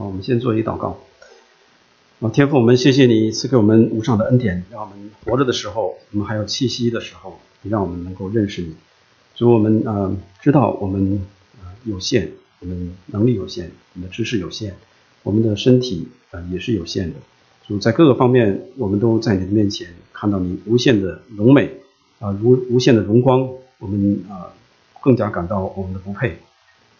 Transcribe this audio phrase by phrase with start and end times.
[0.00, 0.98] 好，我们先做一祷告。
[2.20, 8.74] 啊，天父，我们谢谢你赐给我们无上的恩典，让我们活着的时候，我们还有气息的时候，你让我们能够认识你。
[9.34, 10.10] 主，我们啊
[10.40, 11.20] 知道我们
[11.60, 14.72] 啊有限，我们能力有限，我们的知识有限，
[15.22, 17.16] 我们的身体啊也是有限的。
[17.68, 21.70] 主，在各个方面，我们都在你的面前看到你无限的荣美
[22.20, 23.46] 啊，如无限的荣光，
[23.78, 24.48] 我们啊
[25.02, 26.38] 更加感到我们的不配。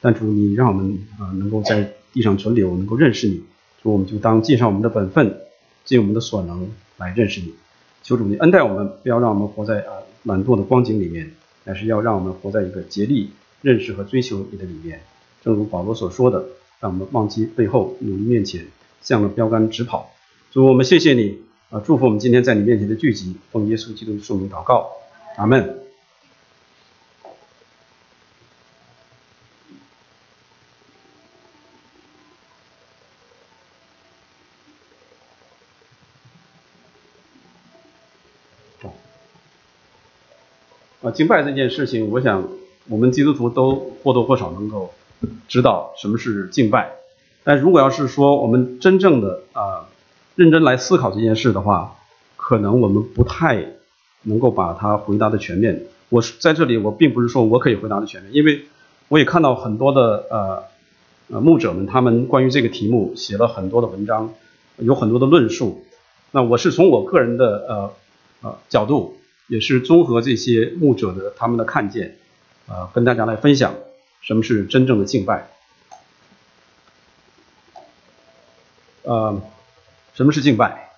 [0.02, 3.42] 但主，你让我们啊能够在地上存留，能够认识你。
[3.82, 5.40] 主，我们就当尽上我们的本分，
[5.84, 7.54] 尽我们的所能来认识你。
[8.02, 9.92] 求主你恩待我们，不要让我们活在啊
[10.24, 11.30] 懒惰的光景里面，
[11.64, 13.30] 而是要让我们活在一个竭力
[13.62, 15.00] 认识和追求你的里面。
[15.42, 16.44] 正如保罗所说的，
[16.80, 18.66] 让我们忘记背后，努力面前，
[19.00, 20.10] 向着标杆直跑。
[20.50, 21.38] 主，我们谢谢你
[21.70, 24.90] 啊，祝福我们今天在你面前的聚集，奉耶稣基督的圣名祷告，
[25.36, 25.89] 阿门。
[41.10, 42.48] 敬拜这件事情，我想
[42.88, 44.90] 我们基督徒都或多或少能够
[45.48, 46.92] 知道什么是敬拜。
[47.44, 49.88] 但如果要是说我们真正的啊
[50.34, 51.96] 认真来思考这件事的话，
[52.36, 53.64] 可能我们不太
[54.22, 55.84] 能够把它回答的全面。
[56.08, 58.62] 我在这里，我并不是说我可以回答的全面，因为
[59.08, 60.64] 我也看到很多的呃
[61.28, 64.32] 呃牧者们，他们关于这个题目写了很多的文章，
[64.78, 65.84] 有很多的论述。
[66.32, 67.92] 那我是从我个人的呃
[68.42, 69.16] 呃角度。
[69.50, 72.16] 也是综合这些牧者的他们的看见，
[72.68, 73.74] 啊，跟大家来分享
[74.20, 75.50] 什么是真正的敬拜。
[79.02, 79.42] 呃，
[80.14, 80.88] 什么是敬拜？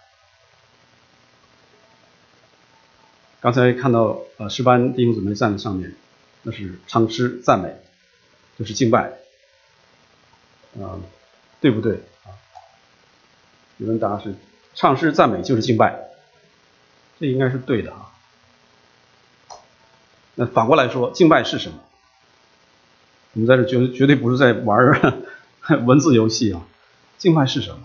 [3.40, 5.94] 刚才看到呃诗班弟兄姊妹站在上面，
[6.42, 7.74] 那是唱诗赞美，
[8.58, 9.14] 就是敬拜，
[10.78, 11.00] 啊，
[11.58, 11.94] 对不对
[12.26, 12.36] 啊？
[13.78, 14.34] 有人答是
[14.74, 15.98] 唱诗赞美就是敬拜，
[17.18, 18.11] 这应该是对的啊。
[20.34, 21.78] 那反过来说，敬拜是什么？
[23.34, 25.24] 我们在这绝绝对不是在玩
[25.86, 26.60] 文字游戏啊！
[27.16, 27.78] 敬拜是什么？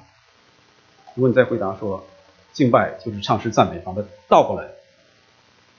[1.16, 2.06] 如果你再回答说，
[2.52, 4.68] 敬拜就是唱诗赞美，把它倒过来，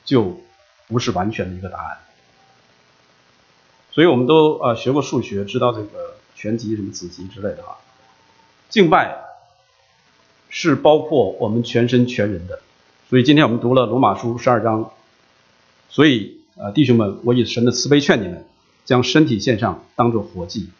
[0.04, 0.40] 就
[0.86, 1.98] 不是完全的一个答案。
[3.90, 7.76] 所以我们都呃学过数学，知道这个全集什么子集之类的哈。
[8.70, 9.18] 敬拜
[10.48, 12.60] 是包括我们全身全人的，
[13.10, 14.92] 所以今天我们读了罗马书十二章，
[15.90, 16.37] 所以。
[16.60, 18.44] 呃，弟兄们，我以神的慈悲劝你们，
[18.84, 20.70] 将身体献上，当做活祭。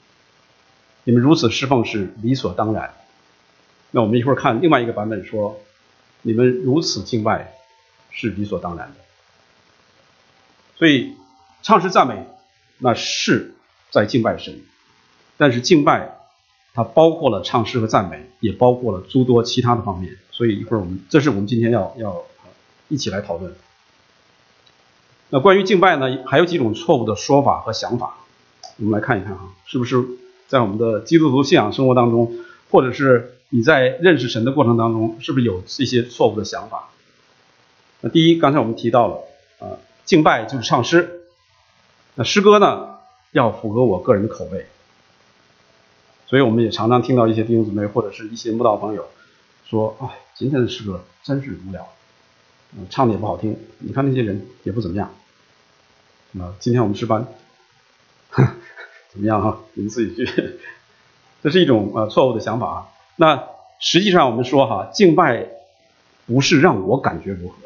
[1.04, 2.94] 你们如此侍奉是理所当然。
[3.92, 5.60] 那我们一会儿看另外一个版本说，
[6.22, 7.54] 你们如此敬拜
[8.10, 8.96] 是理所当然的。
[10.76, 11.14] 所以
[11.62, 12.26] 唱诗赞美
[12.78, 13.54] 那是
[13.90, 14.60] 在敬拜神，
[15.36, 16.18] 但是敬拜
[16.74, 20.16] 它包括了唱诗和赞美，也包括了诸多其他的方面。
[20.32, 22.24] 所以一会儿我们，这是我们今天要要
[22.88, 23.54] 一起来讨论。
[25.30, 28.16] 那关于敬拜呢，还有几种错误的说法和想法，
[28.78, 30.02] 我们来看一看哈，是不是
[30.46, 32.34] 在我们的基督徒信仰生活当中，
[32.70, 36.88] 或者是你在认识神的过程当中，是不是有这些错误的想法？
[38.00, 39.16] 那第一，刚才我们提到了，
[39.58, 41.24] 啊，敬拜就是唱诗，
[42.14, 42.96] 那诗歌呢
[43.32, 44.66] 要符合我个人的口味，
[46.26, 49.06] 所以我们也常常听到一些弟兄姊妹或者是一些慕道朋友
[49.66, 51.86] 说，哎，今天的诗歌真是无聊。
[52.76, 55.10] 嗯，唱的也不好听，你看那些人也不怎么样。
[56.38, 57.26] 啊，今天我们值班，
[59.10, 59.60] 怎么样哈？
[59.74, 60.58] 你们自己去。
[61.42, 62.88] 这是一种呃错误的想法啊。
[63.16, 63.44] 那
[63.80, 65.48] 实际上我们说哈，敬拜
[66.26, 67.56] 不是让我感觉如何。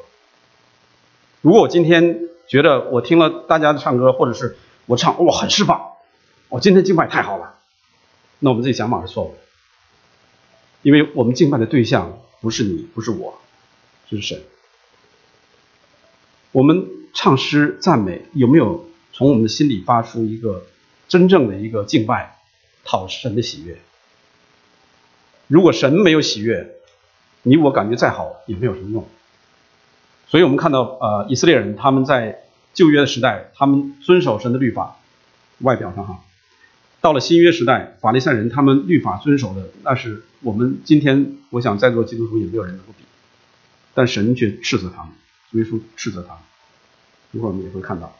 [1.41, 5.95] 如果我今天觉得我听了大家的唱歌，或者是我唱哇很释放，
[6.49, 7.55] 我今天敬拜太好了，
[8.39, 9.39] 那我们这个想法是错误的，
[10.83, 13.41] 因为我们敬拜的对象不是你，不是我，
[14.09, 14.41] 是神。
[16.53, 20.67] 我们唱诗赞美，有没有从我们的心里发出一个
[21.09, 22.37] 真正的一个敬拜，
[22.85, 23.79] 讨神的喜悦？
[25.49, 26.75] 如果神没有喜悦，
[27.43, 29.09] 你我感觉再好也没有什么用。
[30.29, 32.43] 所以我们看到，呃，以色列人他们在
[32.75, 34.99] 旧约的时代，他们遵守神的律法，
[35.61, 36.23] 外表上哈；
[37.01, 43.05] 到了新约时代，法利赛人他们律法遵守的，那是我们今天我想在座基督徒也没有人能够比，
[43.95, 45.13] 但神却斥责他们。
[45.53, 46.37] 耶稣斥责他，
[47.31, 48.15] 一会儿我们也会看到。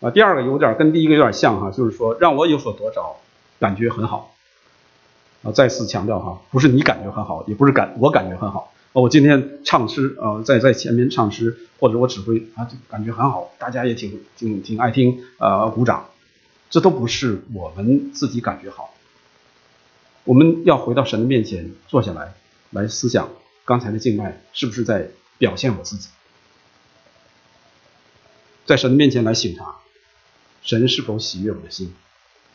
[0.00, 3.16] 啊，第二个有点跟第一个有点像哈，就是说让我有所得着，
[3.58, 4.34] 感觉很好。
[5.42, 8.72] 啊，再次强调哈，不是你感觉很好，也不是感我感觉很好。
[8.92, 16.06] 啊我今天唱诗啊，在在前面唱诗，或者我指挥啊，就感觉很好，大家也挺挺挺爱听啊，鼓掌。
[16.70, 18.94] 这都不是我们自己感觉好。
[20.24, 22.34] 我们要回到神的面前坐下来，
[22.70, 23.28] 来思想
[23.64, 25.08] 刚才的敬拜是不是在
[25.38, 26.08] 表现我自己，
[28.66, 29.76] 在神的面前来省察，
[30.62, 31.94] 神是否喜悦我的心。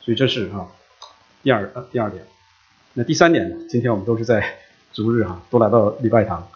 [0.02, 0.68] 所以这是啊
[1.44, 2.26] 第二第二点。
[2.94, 4.58] 那第三点呢，今天我们都是在
[4.92, 6.50] 逐日哈，都来到礼拜堂，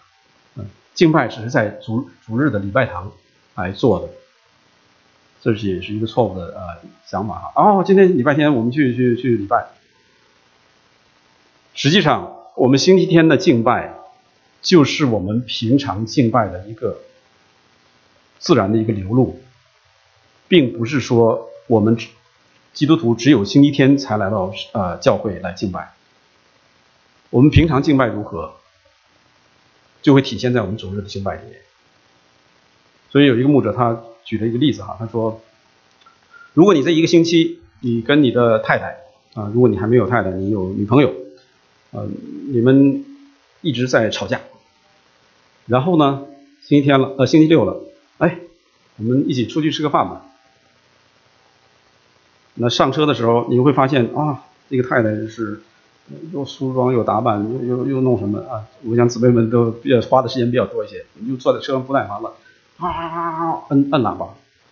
[0.56, 3.12] 嗯，敬拜只是在逐逐日的礼拜堂
[3.54, 4.08] 来做的，
[5.40, 7.52] 这是也是一个错误的呃想法哈。
[7.54, 9.68] 哦，今天礼拜天我们去去去礼拜。
[11.72, 13.94] 实际上，我们星期天的敬拜，
[14.60, 17.00] 就是我们平常敬拜的一个
[18.44, 19.40] 自然的一个流露，
[20.48, 21.96] 并不是说我们
[22.74, 25.94] 基督徒只有星期天才来到呃教会来敬拜。
[27.30, 28.52] 我们平常敬拜如何，
[30.02, 31.58] 就会体现在我们主日的敬拜里面。
[33.08, 35.40] 所以有一个牧者他举了一个例子哈，他说，
[36.52, 38.98] 如果你这一个星期，你跟你的太太
[39.40, 41.14] 啊，如果你还没有太太，你有女朋友。
[41.92, 42.06] 呃，
[42.50, 43.04] 你们
[43.60, 44.40] 一直在吵架，
[45.66, 46.26] 然后呢，
[46.60, 47.80] 星期天了，呃，星期六了，
[48.18, 48.38] 哎，
[48.96, 50.22] 我们一起出去吃个饭吧。
[52.54, 55.62] 那上车的时候，你会发现啊，这个太太是
[56.32, 58.64] 又梳妆又打扮，又又又弄什么啊？
[58.84, 62.34] 我想姊妹们都比较花的时间比较多一些，你就坐在车上不耐烦了，
[62.78, 64.28] 啊啊啊啊，摁摁喇叭，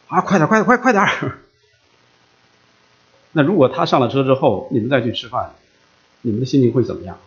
[0.08, 1.04] 啊，快点，快点，快快点！
[3.32, 5.54] 那如果他上了车之后，你们再去吃饭。
[6.24, 7.18] 你们的心情会怎么样？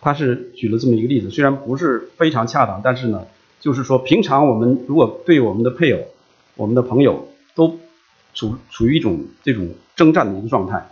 [0.00, 3.26] 他是举了这么一个例子，虽然不是非常恰当，但是呢，
[3.60, 6.00] 就是说平常我们如果对我们的配偶、
[6.54, 7.78] 我们的朋友都
[8.34, 10.88] 处处于一种这种征战的一个状态，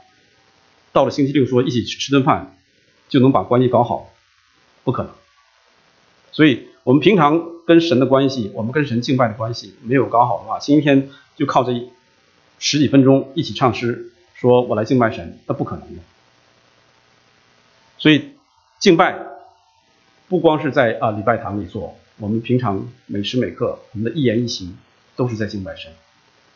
[0.93, 2.57] 到了星期六说一起去吃顿饭
[3.09, 4.11] 就能把关系搞好，
[4.85, 5.13] 不可能。
[6.33, 11.73] 所以我们平常跟神的关系，我们跟神敬拜的关系没有搞好的话，星期天就靠这
[12.59, 16.03] 十几分钟一起唱诗，说我来敬拜神，那不可能的。
[17.99, 18.33] 所以，
[18.79, 19.19] 敬拜
[20.29, 24.77] 不光是在啊礼拜堂里做，我们平常每时每刻，我们的一言一行
[25.17, 25.93] 都是在敬拜神。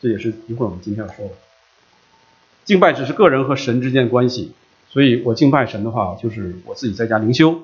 [0.01, 1.33] 这也是一会儿我们今天要说的。
[2.65, 4.53] 敬拜只是个人和神之间的关系，
[4.89, 7.61] 所以我敬拜神的话，就是我自己在家灵修。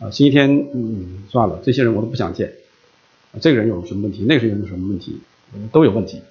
[0.00, 2.52] 啊，星期天，嗯，算了，这些人我都不想见。
[3.40, 4.24] 这个人有什么问题？
[4.28, 5.20] 那个人有什么问题？
[5.70, 6.22] 都有问题，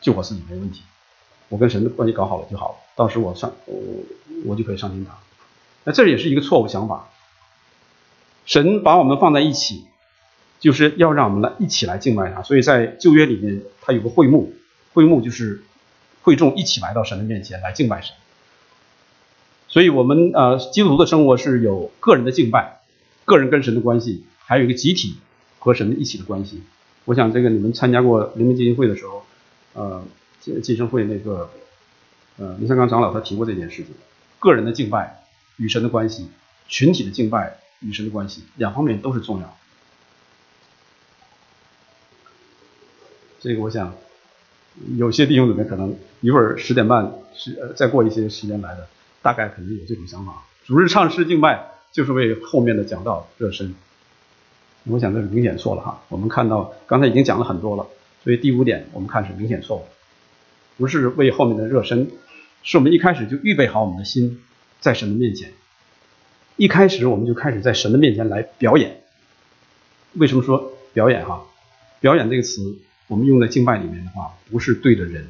[0.00, 0.82] 就我自己没问题。
[1.48, 3.82] 我跟神的关系搞好了就好了，到时我上我
[4.44, 5.16] 我就可以上天堂。
[5.82, 7.08] 那这也是一个错误想法。
[8.46, 9.84] 神把我们放在一起，
[10.58, 12.42] 就是要让我们来一起来敬拜他。
[12.42, 14.52] 所以在旧约里面，他有个会幕，
[14.92, 15.62] 会幕就是
[16.22, 18.14] 会众一起来到神的面前来敬拜神。
[19.68, 22.80] 所以我们呃基督徒的生活是有个人的敬拜，
[23.24, 25.14] 个人跟神的关系，还有一个集体
[25.58, 26.62] 和神一起的关系。
[27.04, 29.24] 我想这个你们参加过灵明基金会的时候，
[29.74, 30.04] 呃，
[30.62, 31.50] 晋升会那个
[32.38, 33.94] 呃林三刚长老他提过这件事情，
[34.38, 35.18] 个人的敬拜。
[35.56, 36.26] 与神的关系，
[36.68, 39.56] 群体的敬拜与神的关系，两方面都是重要。
[43.40, 43.94] 这个我想，
[44.96, 48.86] 有些弟兄姊妹可能一会儿十点半是呃再过一些时间来的，
[49.22, 50.42] 大概可能有这种想法。
[50.66, 53.74] 主日唱诗敬拜就是为后面的讲道热身，
[54.84, 56.02] 我想这是明显错了哈。
[56.08, 57.86] 我们看到刚才已经讲了很多了，
[58.22, 59.84] 所以第五点我们看是明显错误，
[60.76, 62.10] 不是为后面的热身，
[62.62, 64.42] 是我们一开始就预备好我们的心。
[64.80, 65.52] 在神的面前，
[66.60, 69.00] 一开始我们就开始在神的面前来表演。
[70.12, 71.24] 为什么说表演？
[71.26, 71.42] 哈，
[72.00, 72.76] 表演这个词，
[73.06, 75.26] 我们用在敬拜里面的话，不是对着人，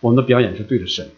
[0.00, 1.10] 我们的表演是对着神。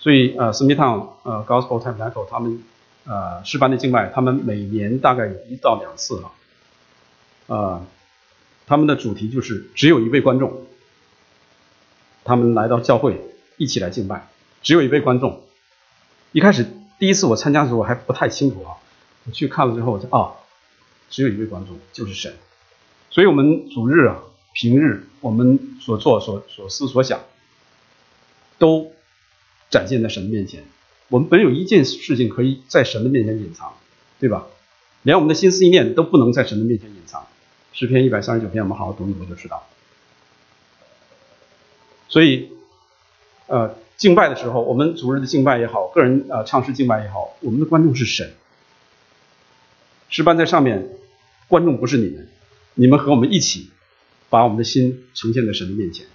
[0.00, 2.60] 所以，呃，斯密汤，呃，Gospel Tabernacle，他们，
[3.04, 6.32] 呃，诗班的敬拜，他们每年大概一到两次啊，
[7.46, 7.86] 呃，
[8.66, 10.66] 他们的主题就是只有一位观众，
[12.24, 13.20] 他们来到教会
[13.58, 14.26] 一起来敬拜，
[14.60, 15.40] 只有一位观众。
[16.32, 16.66] 一开始
[17.00, 18.76] 第一次我参加的时候我还不太清楚啊，
[19.24, 20.36] 我去看了之后，我说啊，
[21.08, 22.34] 只有一位观众就是神，
[23.08, 24.20] 所以我们主日啊、
[24.52, 27.20] 平日我们所做、所所思、所想，
[28.58, 28.92] 都
[29.70, 30.62] 展现在神的面前。
[31.08, 33.72] 我们本有一件事情可以在神的面前隐藏，
[34.18, 34.46] 对吧？
[35.02, 37.26] 连我们的心思意念都不能在神的面前隐藏。
[37.72, 39.66] 诗篇一百三十九篇，我们好好读一读就知道。
[42.10, 42.50] 所以，
[43.46, 43.74] 呃。
[44.00, 48.32] 敬拜的时候，我们主日的敬拜也好，个人啊唱诗敬拜也好，我们的观众是神。
[50.08, 50.88] 诗班在上面，
[51.48, 52.26] 观众不是你们，
[52.72, 53.68] 你们和我们一起，
[54.30, 56.06] 把我们的心呈现在神的面前。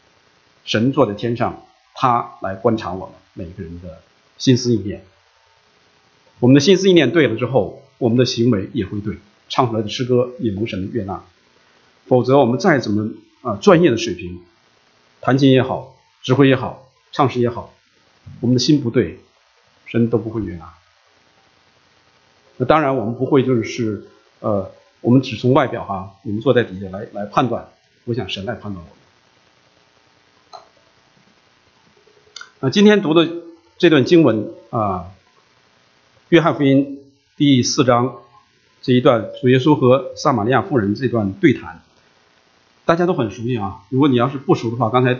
[0.63, 1.63] 神坐在天上，
[1.94, 4.01] 他来观察我们每个人的
[4.39, 5.04] 心思意念。
[6.39, 11.24] 我们的心思意念对了之后，我们的行为也会对，唱出来的诗歌也蒙神的悦纳。
[12.08, 13.12] 否则，我们再怎么
[13.44, 14.42] 啊专业的水平，
[15.22, 16.85] 弹琴也好，指挥也好，
[17.15, 17.74] 唱诗也好。
[18.41, 19.19] 我们的心不对，
[19.86, 20.74] 神都不会悦纳。
[22.57, 24.10] 那当然，我们不会就是
[24.41, 24.69] 呃，
[25.00, 27.69] 我们只从外表哈，你们坐在底下来来判断，
[28.03, 30.60] 我想神来判断我。
[32.60, 33.29] 那今天读的
[33.77, 34.77] 这段经文啊，
[36.27, 37.00] 《约翰福音》
[37.38, 38.17] 第四章
[38.81, 41.81] 这一段，主耶稣和撒玛利亚妇人这段对谈，
[42.84, 43.86] 大家都很熟悉啊。
[43.88, 45.17] 如果你要是不熟的话，刚才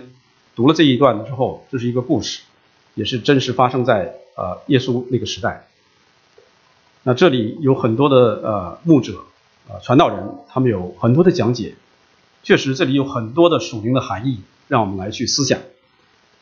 [0.56, 2.42] 读了这一段之后，这是一个故事，
[2.94, 5.68] 也是真实发生在呃耶稣那个时代。
[7.04, 9.26] 那这里有很多的呃牧者
[9.68, 11.76] 啊传道人，他们有很多的讲解，
[12.44, 15.60] 确实这里有很多的属灵的含义，让我们来去思想。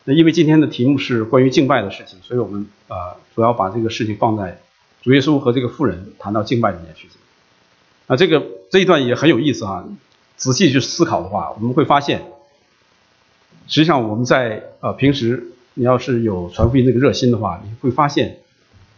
[0.05, 4.61] 那因为今天的题目是关于敬拜的事情，所以我们啊主要把这个事情放在
[5.01, 7.07] 主耶稣和这个妇人谈到敬拜里面去。
[8.05, 9.85] 那，这个这一段也很有意思啊，
[10.35, 12.32] 仔细去思考的话，我们会发现，
[13.67, 18.39] 实际上我们在呃平时你要是有传福音那个热心的话，你会发现。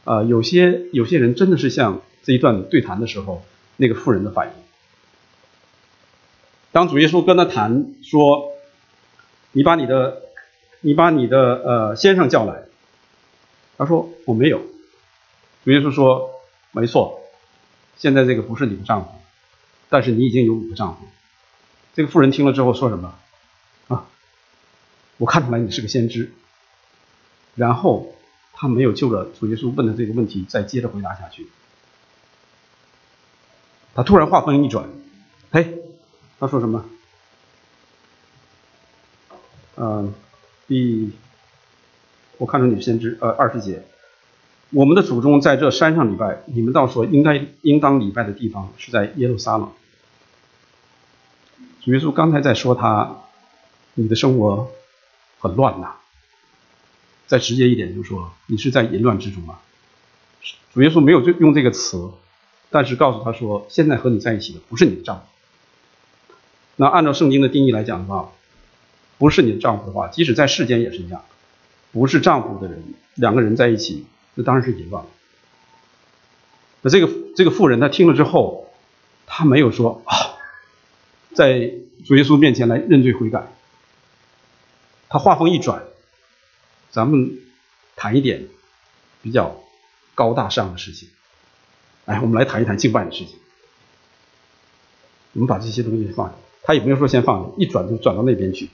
[0.04, 3.44] 啊，有些有些人真的是像这一段对谈的时候，
[3.76, 4.54] 那个妇人的反应。
[6.72, 8.52] 当主耶稣跟他谈说
[9.52, 10.22] ：“你把你的，
[10.82, 12.66] 你把你的呃先生叫来。”
[13.80, 14.62] 他说：“我没有。”
[15.66, 16.30] 主耶稣说
[16.72, 17.22] ：“没错，
[17.98, 19.10] 现在这个不是你的丈夫，
[19.90, 21.00] 但是你已经有五个丈夫。”
[21.96, 23.16] 这个妇人听了之后说什么？
[25.18, 26.32] 我看出来你是个先知。
[27.56, 28.12] 然后。
[28.58, 31.50] 他没有就着主耶稣问的这个问题再接着回答下去，
[33.94, 34.88] 他突然话锋一转，
[35.52, 35.80] 嘿，
[36.40, 36.86] 他说什么？
[39.76, 40.14] 嗯，
[40.70, 41.12] 第，
[42.38, 43.84] 我看出你是先知，呃，二十节，
[44.70, 49.70] 我们的祖宗在这山上礼拜，你们倒说应该应当礼拜的地方是在耶路撒冷。
[51.82, 53.18] 主耶稣刚才在说他，
[53.96, 54.72] 你的生活
[55.46, 55.96] 很乱呐。
[57.28, 59.62] 再直接一点，就是说你是在淫乱之中啊。
[60.74, 62.10] 主耶稣没有就用这个词，
[62.70, 65.24] 但是告诉他说，现在和你在一起的不是你的丈夫。
[66.76, 68.32] 那按照圣经的定义来讲的话，
[69.18, 71.24] 不是你的丈夫的话，即使在世间也是一样，
[71.92, 72.84] 不是丈夫的人，
[73.14, 75.06] 两个人在一起，那当然是淫乱。
[76.82, 78.68] 那这个这个妇人她听了之后，
[79.26, 80.14] 她没有说啊，
[81.34, 81.72] 在
[82.06, 83.48] 主耶稣面前来认罪悔改，
[85.16, 85.82] 他话锋一转。
[86.92, 87.40] 咱们
[87.96, 88.50] 谈一点
[89.22, 89.62] 比较
[90.14, 91.08] 高大上的事情，
[92.04, 93.38] 来，我们来谈一谈敬拜的事情。
[95.32, 98.70] 我们把这些东西放下，他也没有说先放下，一转就转到那边去。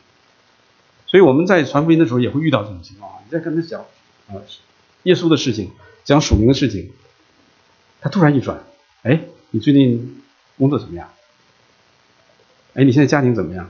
[1.06, 3.20] 所以我们在传福音的时候也会遇到这种情况啊。
[3.24, 3.82] 你在跟他讲
[4.30, 4.42] 啊
[5.04, 5.72] 耶稣的事情，
[6.04, 6.92] 讲属灵的事情，
[8.02, 8.64] 他突然一转，
[9.04, 9.22] 哎，
[9.52, 10.24] 你最近
[10.58, 11.08] 工作怎么样？
[12.74, 13.70] 哎，你现在家庭怎么样？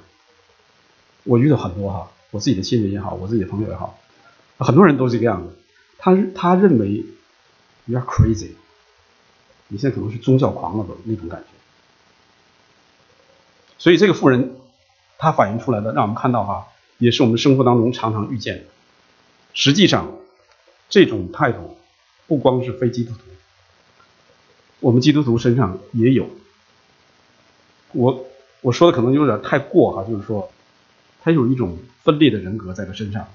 [1.25, 3.99] 我遇到很多哈，我自己的亲人也好，我自己的朋友也好。
[4.57, 5.53] 很多人都是这个样子，
[5.97, 7.05] 他他认为
[7.85, 8.51] you are crazy，
[9.67, 11.47] 你现在可能是宗教狂了的那种感觉。
[13.77, 14.55] 所以这个富人
[15.17, 18.63] 他反映出来的，让我们看到哈，也是我们生活当中常常遇见的。
[19.53, 20.11] 实际上，
[20.89, 21.77] 这种态度
[22.27, 23.19] 不光是非基督徒，
[24.79, 26.29] 我们基督徒身上也有。
[27.93, 28.25] 我
[28.61, 30.51] 我说的可能有点太过哈，就是说，
[31.21, 33.27] 他有一种分裂的人格在他身上。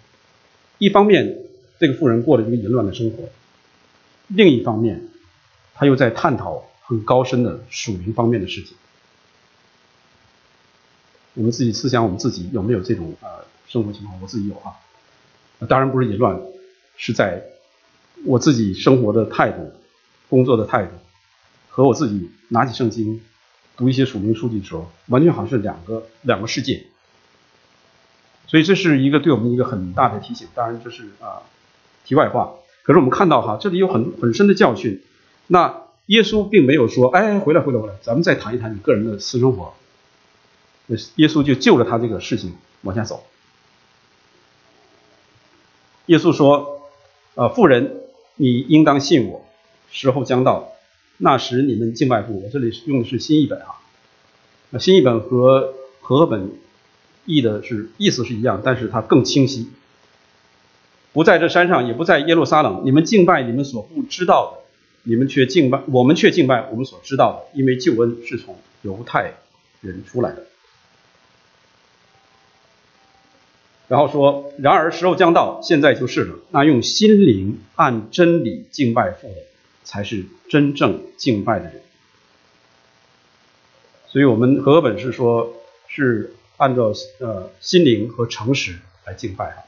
[0.78, 1.38] 一方面，
[1.78, 3.24] 这个富人过了一个淫乱的生活；
[4.28, 5.08] 另一方面，
[5.74, 8.76] 他又在探讨很高深的属灵方面的事情。
[11.34, 13.28] 我们自己思想，我们自己有没有这种呃
[13.66, 14.20] 生活情况？
[14.20, 14.72] 我自己有啊，
[15.68, 16.40] 当然不是淫乱，
[16.96, 17.42] 是在
[18.24, 19.72] 我自己生活的态度、
[20.28, 20.92] 工作的态度，
[21.68, 23.20] 和我自己拿起圣经
[23.76, 26.86] 读一些属灵书籍的时候，完全好像是两个两个世界。
[28.46, 31.42] 所以这是一个对我们一个很大的提醒，当然这是啊
[32.04, 32.54] 题外话。
[32.84, 35.02] 可是我们看到哈，这里有很很深的教训。
[35.48, 39.74] 那耶稣并没有说，哎，回来回来回来，咱们再谈一谈你个人的私生活。
[41.16, 43.24] 耶稣就就着他这个事情往下走。
[46.06, 46.88] 耶稣说，
[47.34, 48.02] 啊，妇人，
[48.36, 49.44] 你应当信我，
[49.90, 50.68] 时候将到，
[51.18, 52.40] 那时你们敬拜父。
[52.44, 56.52] 我这里用的是新译本啊，新译本和和合本。
[57.26, 59.68] 意的是意思是一样，但是它更清晰。
[61.12, 64.62] 不在这山上，也不在耶路撒冷，你们敬拜你们所不知道的，
[65.02, 69.32] 你们却敬拜我们却敬拜我们所知道的，因为救恩是从犹太
[69.80, 70.44] 人出来的。
[73.88, 76.34] 然后说，然而时候将到，现在就是了。
[76.50, 79.42] 那用心灵按真理敬拜父的，
[79.84, 81.80] 才是真正敬拜的人。
[84.08, 85.54] 所以我们和本是说，
[85.88, 86.34] 是。
[86.56, 89.62] 按照呃心灵和诚实来敬拜哈，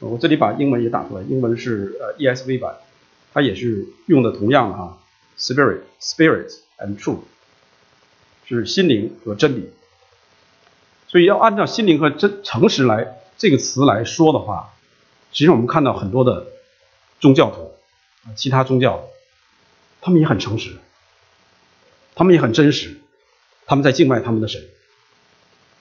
[0.00, 2.76] 我这里把英文也打出来，英文是呃 ESV 版，
[3.32, 4.98] 它也是用的同样的哈
[5.38, 7.20] ，spirit spirit and truth，
[8.46, 9.70] 是心灵和真理。
[11.08, 14.74] 所以要按照心灵和真诚实来这个词来说的话，
[15.32, 16.46] 其实我们看到很多的
[17.20, 17.72] 宗教徒，
[18.36, 19.04] 其他宗教，
[20.00, 20.76] 他们也很诚实，
[22.14, 22.96] 他们也很真实，
[23.64, 24.62] 他们在敬拜他们的神。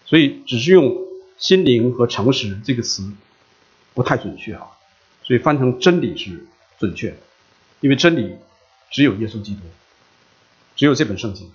[0.05, 0.95] 所以只是用
[1.37, 3.11] 心灵和诚实这个词
[3.93, 4.67] 不太准确啊，
[5.23, 6.45] 所以翻成真理是
[6.79, 7.17] 准确的，
[7.79, 8.35] 因为真理
[8.91, 9.61] 只有耶稣基督，
[10.75, 11.51] 只有这本圣经。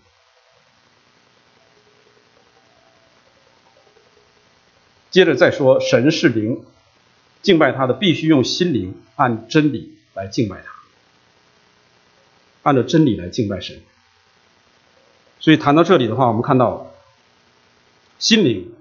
[5.11, 6.65] 接着再说，神是灵，
[7.41, 10.73] 敬拜他的必须用心灵按真理来敬拜他，
[12.63, 13.81] 按照真理来敬拜神。
[15.41, 16.88] 所以谈到这里的话，我们看到
[18.19, 18.73] 心灵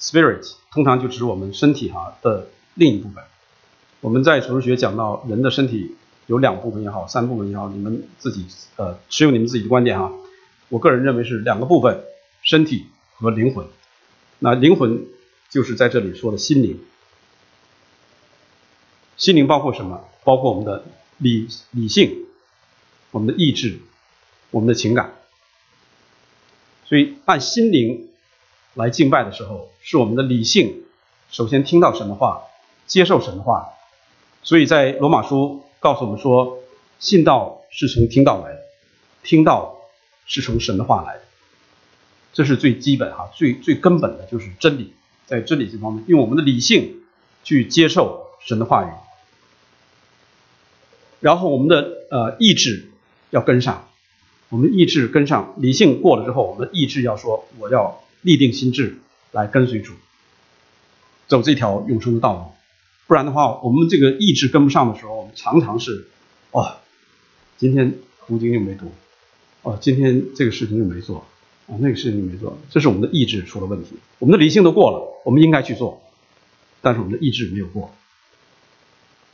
[0.00, 3.24] （spirit） 通常就指我们身体哈的另一部分。
[4.00, 5.94] 我们在哲学讲到人的身体
[6.26, 10.12] 有两部分也好，三部分也好，你们自己呃持有你们自己的观点哈。
[10.68, 12.02] 我个人认为是两个部分：
[12.42, 13.66] 身体和灵魂。
[14.38, 15.06] 那灵魂。
[15.50, 16.80] 就是在这里说的心灵，
[19.16, 20.04] 心灵包括什么？
[20.24, 20.84] 包括我们的
[21.18, 22.26] 理理性、
[23.12, 23.78] 我们的意志、
[24.50, 25.14] 我们的情感。
[26.86, 28.08] 所以按心灵
[28.74, 30.84] 来敬拜的时候，是我们的理性
[31.30, 32.42] 首先听到神的话，
[32.86, 33.70] 接受神的话。
[34.42, 36.58] 所以在罗马书告诉我们说，
[36.98, 38.60] 信道是从听到来的，
[39.22, 39.76] 听到
[40.26, 41.22] 是从神的话来的，
[42.32, 44.92] 这是最基本哈，最最根本的就是真理。
[45.26, 47.00] 在真理这方面，用我们的理性
[47.42, 48.88] 去接受神的话语，
[51.20, 52.90] 然后我们的呃意志
[53.30, 53.88] 要跟上，
[54.50, 58.96] 我们意志跟上，理性过了之后，我们的意志要说我要立定心智
[59.30, 59.92] 来跟随主，
[61.28, 62.44] 走这条永生的道路，
[63.06, 66.08] 不然的话，我们这个意志跟不上的时候，我们常常是
[66.50, 66.78] 哦，
[67.56, 67.94] 今天
[68.26, 68.90] 读经又没读，
[69.62, 71.24] 哦，今天这个事情又没做。
[71.66, 73.96] 啊，那个事情又没做，这是我们的意志出了问题。
[74.18, 76.02] 我们的理性都过了，我们应该去做，
[76.82, 77.90] 但是我们的意志没有过。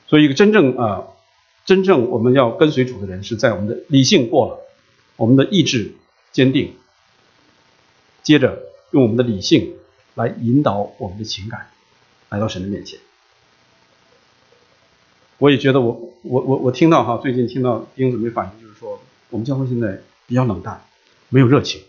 [0.06, 1.08] 所以，一个真正啊，
[1.64, 4.60] 真正我们要跟随主的人，是在我们的理性过了，
[5.16, 5.94] 我们的意志
[6.30, 6.74] 坚定，
[8.22, 9.74] 接着用我们的理性
[10.14, 11.68] 来引导我们的情感
[12.28, 12.98] 来到神的面前。
[15.38, 19.00] 我也觉得，我我我我听到哈，最近听到弟兄姊妹反映，就是说
[19.30, 20.82] 我们教会现在比较冷淡，
[21.30, 21.80] 没有热情。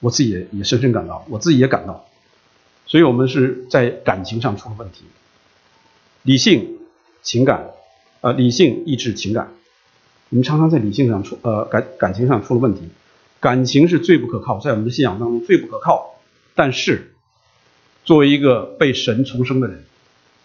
[0.00, 2.04] 我自己也也深深感到，我自己也感到，
[2.84, 5.04] 所以我们是在感情上出了问题，
[6.24, 6.78] 理性、
[7.22, 7.70] 情感，
[8.20, 9.54] 呃，理性、意志、情感，
[10.28, 12.90] 我们常常在理性上出，呃，感感情上出了问题。
[13.40, 16.13] 感情是最不可靠，在我们的信仰当中最不可靠。
[16.54, 17.14] 但是，
[18.04, 19.84] 作为一个被神重生的人，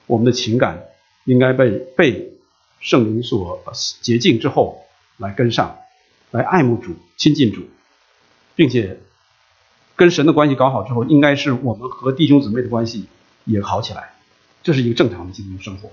[0.07, 0.83] 我们的情感
[1.25, 2.33] 应该被被
[2.79, 3.63] 圣灵所
[4.01, 4.83] 洁净之后
[5.17, 5.77] 来跟上，
[6.31, 7.63] 来爱慕主、亲近主，
[8.55, 8.99] 并且。
[9.95, 13.07] 跟神的关系搞好之后，应该是我们和弟兄姊妹的关系
[13.43, 14.13] 也好起来，
[14.63, 15.91] 这是一个正常的基督生活。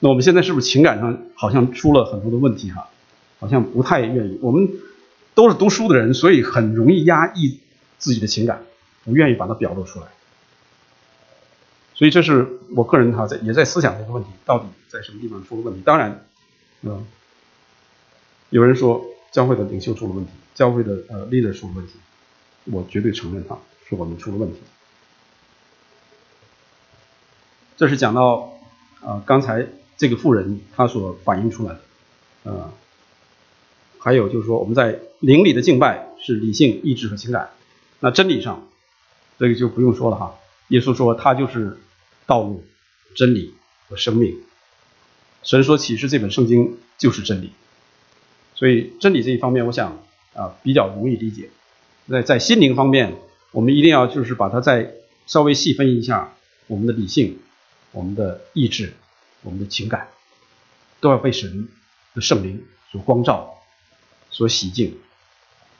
[0.00, 2.88] 那我们现在是不是情感上好像出了很多的问题哈？
[3.38, 4.40] 好像不太愿意。
[4.42, 4.68] 我们
[5.36, 7.60] 都是读书的人，所以很容易压抑
[8.00, 8.64] 自己的情感，
[9.04, 10.06] 不愿意把它表露出来。
[11.94, 15.82] 所以这是我个人哈在也在思想这个问题，到底在什么地方出了问题？
[15.84, 16.26] 当然，
[16.80, 17.06] 嗯，
[18.48, 20.32] 有人说教会的领袖出了问题。
[20.52, 21.94] 教会的呃 leader 出了问题，
[22.64, 23.58] 我绝对承认哈，
[23.88, 24.58] 是我们出了问题。
[27.78, 28.52] 这是讲到
[29.00, 31.80] 啊，刚才这个妇人她所反映出来的，
[32.42, 32.72] 呃，
[33.98, 37.50] 还有就是说我们在灵里的敬拜是理性、意志和情感，
[38.00, 38.68] 那真理上
[39.38, 40.34] 这个就不用说了哈。
[40.68, 41.78] 耶稣说他就是
[42.26, 42.64] 道路、
[43.14, 43.54] 真理
[43.88, 44.36] 和生命。
[45.42, 47.52] 神说启示这本圣经就是真理，
[48.54, 50.02] 所以真理这一方面，我想。
[50.32, 51.50] 啊，比较容易理解。
[52.08, 53.16] 在在心灵方面，
[53.50, 54.92] 我们一定要就是把它再
[55.26, 56.34] 稍微细分一下，
[56.68, 57.40] 我们的理性、
[57.90, 58.92] 我们的意志、
[59.42, 60.06] 我们的情感，
[61.00, 61.68] 都要被神
[62.14, 63.54] 的圣灵所光照、
[64.30, 64.96] 所洗净，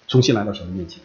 [0.08, 1.00] 重新来到神的面前。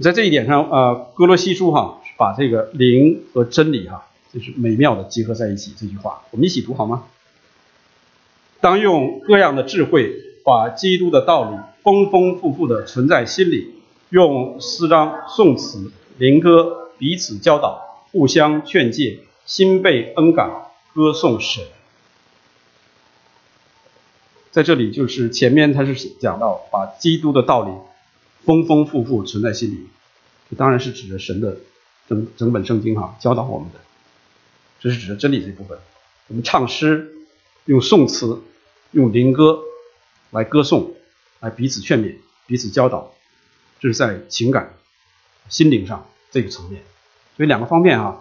[0.00, 5.72] 在这一点上，呃，哥罗西书哈，把这个灵和真理哈，就是美妙的结合在一起。
[5.76, 7.04] 这句话，我们一起读好吗？
[8.60, 10.12] 当用各样的智慧，
[10.44, 13.74] 把基督的道理丰丰富富的存在心里，
[14.08, 20.50] 用诗章、颂词、灵歌彼此教导，互相劝诫，心被恩感，
[20.92, 21.62] 歌颂神。
[24.50, 27.70] 在这里，就是前面他是讲到把基督的道理
[28.44, 29.88] 丰丰富富存在心里，
[30.50, 31.56] 这当然是指着神的
[32.08, 33.80] 整整本圣经哈教导我们的，
[34.80, 35.78] 这是指的真理这部分。
[36.28, 37.12] 我们唱诗，
[37.64, 38.40] 用颂词，
[38.92, 39.58] 用灵歌
[40.30, 40.94] 来歌颂，
[41.40, 43.12] 来彼此劝勉，彼此教导，
[43.80, 44.74] 这是在情感、
[45.48, 46.82] 心灵上这个层面。
[47.36, 48.20] 所以两个方面啊，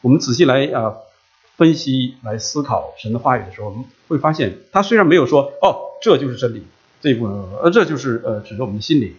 [0.00, 0.96] 我们仔细来啊
[1.56, 6.66] 分析、来思考神的话语的时候，我们会发现，他虽然没有说哦，这就是真理
[7.00, 9.14] 这一部分，呃，这就是呃指着我们的心灵，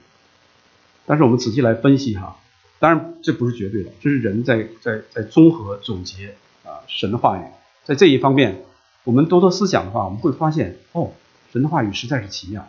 [1.05, 2.37] 但是我们仔细来分析哈，
[2.79, 7.41] 当然这不是绝对的，这是人在在在综合总结啊神的话语，
[7.83, 8.63] 在这一方面，
[9.03, 11.11] 我们多多思想的话，我们会发现哦，
[11.51, 12.67] 神的话语实在是奇妙，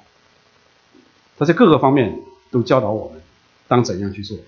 [1.39, 2.21] 他在各个方面
[2.51, 3.23] 都教导我们
[3.69, 4.39] 当怎样去做。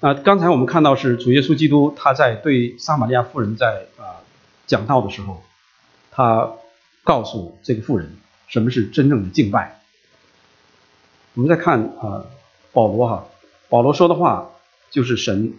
[0.00, 4.18] 那刚才我们看到是主耶稣基督他在对撒玛利亚妇人在啊
[4.66, 5.44] 讲道的时候，
[6.10, 6.54] 他
[7.04, 8.10] 告诉这个妇人
[8.48, 9.80] 什么是真正的敬拜。
[11.34, 12.26] 我们再看啊
[12.72, 13.26] 保罗哈，
[13.68, 14.50] 保罗说的话
[14.90, 15.54] 就是神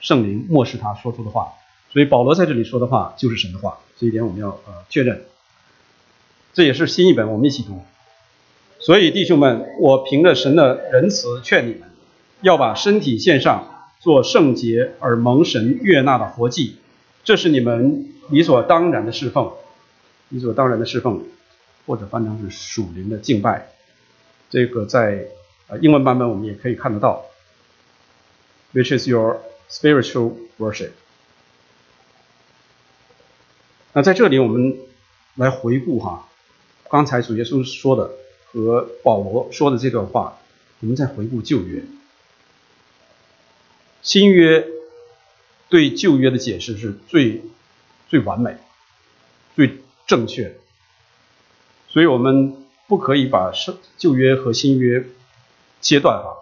[0.00, 1.52] 圣灵漠视他说出的话，
[1.92, 5.24] 所以保罗在这里说的话就是神的话，这一点我们要呃确认。
[6.52, 7.80] 这也是新一本，我们一起读。
[8.80, 11.82] 所以弟兄们，我凭着神的仁慈劝你们。
[12.40, 16.76] 要把身体献上，做圣洁而蒙神悦纳的活祭，
[17.24, 19.54] 这是你们理所当然的侍奉，
[20.30, 21.24] 理所当然的侍奉，
[21.86, 23.68] 或者翻成是属灵的敬拜。
[24.50, 25.26] 这个在
[25.66, 27.26] 呃英文版本我们也可以看得到
[28.72, 30.90] ，which is your spiritual worship。
[33.92, 34.78] 那在这里我们
[35.34, 36.28] 来回顾哈，
[36.90, 38.10] 刚才主耶稣说的
[38.46, 40.38] 和保罗说的这段话，
[40.80, 41.82] 我们再回顾旧约。
[44.02, 44.66] 新约
[45.68, 47.42] 对旧约的解释是最
[48.08, 48.56] 最完美、
[49.56, 50.56] 最正确，
[51.86, 53.52] 所以我们不可以把
[53.96, 55.04] 旧约和新约
[55.80, 56.34] 切断啊。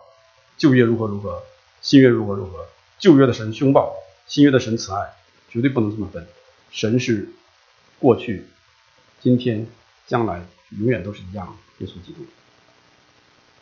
[0.57, 1.43] 旧约如何如何，
[1.83, 2.67] 新约如何如何，
[2.99, 3.95] 旧约的神凶暴，
[4.27, 5.15] 新约的神慈爱，
[5.51, 6.27] 绝对不能这么分。
[6.71, 7.29] 神是
[7.99, 8.47] 过去、
[9.21, 9.67] 今天、
[10.07, 10.47] 将来
[10.79, 12.25] 永远都是一样，耶稣基督。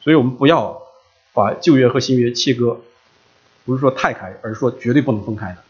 [0.02, 0.82] 所以我们不要
[1.32, 2.80] 把旧约和新约切割。
[3.64, 5.64] 不是说太开，而是说绝对不能分开的。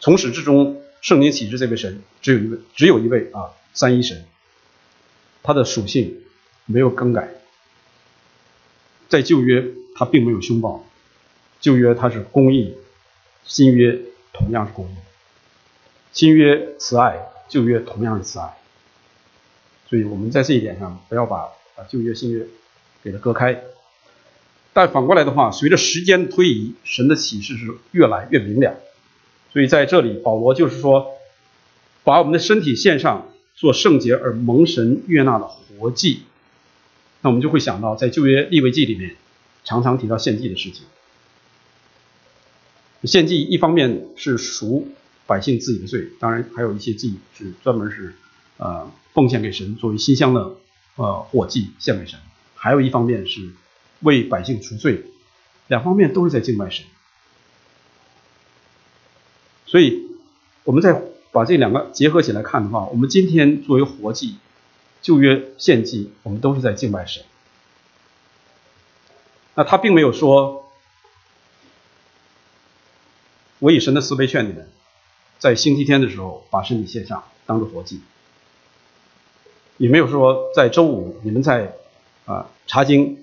[0.00, 4.24] 从始至终，圣经启示这位神只有一位，只有一位啊，三一神。
[5.42, 6.22] 他的属性
[6.64, 7.28] 没有更改。
[9.10, 10.82] 在旧约，他并没有凶暴；
[11.60, 12.74] 旧约他是公义，
[13.44, 14.00] 新约
[14.32, 14.96] 同样是公义。
[16.14, 17.18] 新约慈爱，
[17.50, 18.56] 旧约同样是慈爱。
[19.90, 22.46] 所以我们在这一点上，不要把把旧约、新约
[23.02, 23.62] 给它割开。
[24.72, 28.80] 但反过来的话，随着时间推移，神的启示是越来越明了。
[29.54, 31.14] 所以在这里，保罗就是说，
[32.02, 36.24] 把我们的身体献上，做圣洁而蒙神悦纳的活祭。
[37.22, 39.16] 那我们就会想到，在旧约立位记里面，
[39.64, 40.84] 常常提到献祭的事情。
[43.04, 44.88] 献祭一方面是赎
[45.26, 48.14] 百姓自己的罪，当然还有一些祭是专门是
[48.58, 50.50] 呃奉献给神，作为馨香的
[50.96, 52.18] 呃火祭献给神。
[52.54, 53.50] 还有一方面是。
[54.00, 55.02] 为百姓除罪，
[55.66, 56.84] 两方面都是在敬拜神。
[59.74, 60.06] 所以，
[60.62, 64.36] 我们再把这两个结合起来看的话，我们今天作为活祭、
[65.02, 67.24] 旧约献祭，我们都是在敬拜神。
[69.56, 70.70] 那他并没有说，
[73.58, 74.70] 我以神的慈悲劝你们，
[75.40, 77.96] 在星期天的时候把身体献上，当做活祭；
[79.76, 81.74] 也没有说在周五你们在
[82.26, 83.18] 啊查经。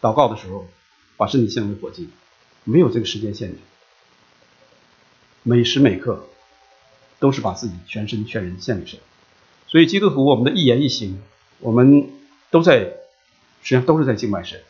[0.00, 0.66] 祷告的时候，
[1.16, 2.08] 把身体献为火祭，
[2.64, 3.58] 没有这个时间限制，
[5.42, 6.26] 每时每刻
[7.18, 8.98] 都是把自己全身全人献给神。
[9.66, 11.20] 所以基督徒，我们的一言一行，
[11.60, 12.08] 我们
[12.50, 12.80] 都在
[13.62, 14.60] 实际上都是在敬拜神，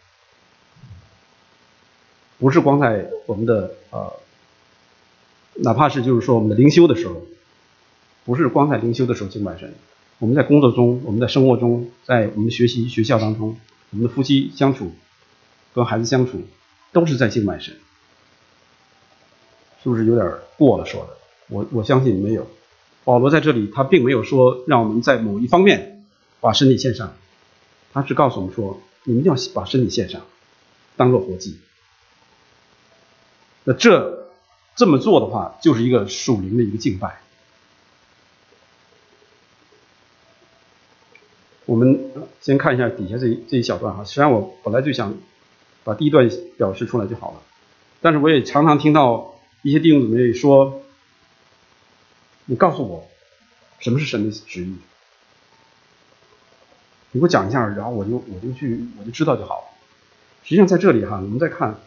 [2.39, 4.13] 不是光在我们的呃，
[5.55, 7.27] 哪怕是就是说我们的灵修的时候，
[8.25, 9.75] 不是光在灵修的时候敬拜神，
[10.19, 13.57] 我们在工作中，我们在生活中，在我们学习学校当中，
[13.91, 14.93] 我们的夫妻相处。
[15.73, 16.43] 跟孩子相处，
[16.91, 17.77] 都是在敬拜神，
[19.83, 21.17] 是不是有点过了说的？
[21.49, 22.47] 我我相信没有。
[23.05, 26.05] 保罗在这里，他并没有说让我们在某一方面
[26.41, 27.15] 把身体献上，
[27.93, 30.21] 他是告诉我们说，你们一定要把身体献上，
[30.97, 31.59] 当做活祭。
[33.65, 34.29] 那这
[34.77, 37.21] 这么做的话，就是一个属灵的一个敬拜。
[41.67, 45.15] 我们先看一下底下这这一小段哈，实际上我本来就想。
[45.83, 47.41] 把第一段表示出来就好了，
[48.03, 49.30] 但是我也常常听到
[49.63, 50.83] 一些弟兄姊妹说
[52.47, 53.09] ：“你告诉我，
[53.79, 54.75] 什么是神的旨意？”
[57.13, 59.65] 你给我讲一下，然后我就我就去我就知道就好了。
[60.45, 61.79] 实际上在这里哈，我们再看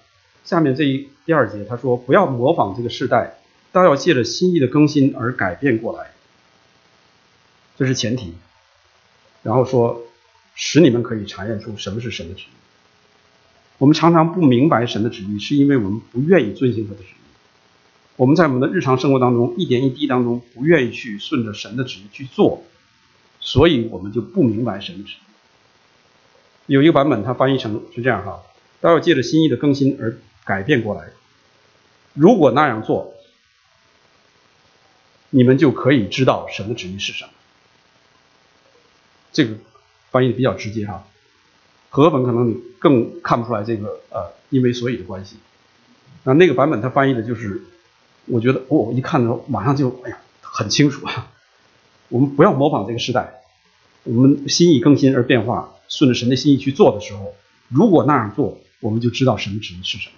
[0.44, 3.38] 下面这一第二节，他说不要模仿这个世代，
[3.72, 6.12] 倒要借着心意的更新而改变过来，
[7.78, 8.36] 这是前提。
[9.42, 10.04] 然后说
[10.56, 12.54] 使你们可以查验出什么是神的旨意。
[13.78, 17.23] 我们常常不明白神的旨意，是因为我们不愿意遵行他的旨意。
[18.16, 22.64] 我们在我们的日常生活当中一点一滴当中不愿意去顺着神的旨意去做，
[23.40, 25.18] 所以我们就不明白神的旨意。
[26.68, 28.44] 有一个版本它翻译成是这样哈，
[28.82, 31.10] 都要借着心意的更新而改变过来。
[32.14, 33.16] 如果那样做，
[35.32, 37.32] 你们就可以知道神的旨意是什么。
[39.32, 39.56] 这个
[40.12, 41.08] 翻译的比较直接哈，
[41.90, 45.38] 和本可能你更看不出来这个呃因为所以的关系。
[46.24, 47.64] 那那个版本它翻译的就是。
[48.26, 51.32] 我觉得，我一看的时候，马上就哎呀，很清楚啊。
[52.10, 53.42] 我们不要模仿这个时代，
[54.04, 57.34] 我们心意更新而变化，顺着神的心意去做的时候，
[57.70, 60.16] 如果那样做，我们就知道神的旨意是什么。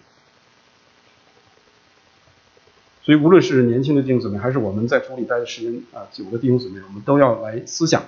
[3.03, 8.03] 所以，无论是年轻的弟兄姊妹，还是我们在主里待的时间啊久的弟兄姊妹，我们都要来思想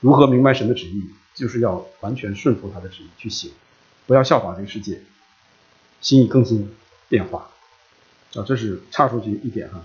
[0.00, 3.52] 如何明白神的旨意，就是要完全顺服他的旨意去行，
[4.06, 5.00] 不要效仿这个世界，
[6.00, 6.74] 心意更新
[7.08, 7.48] 变化。
[8.34, 9.82] 啊，这是差出去一点哈，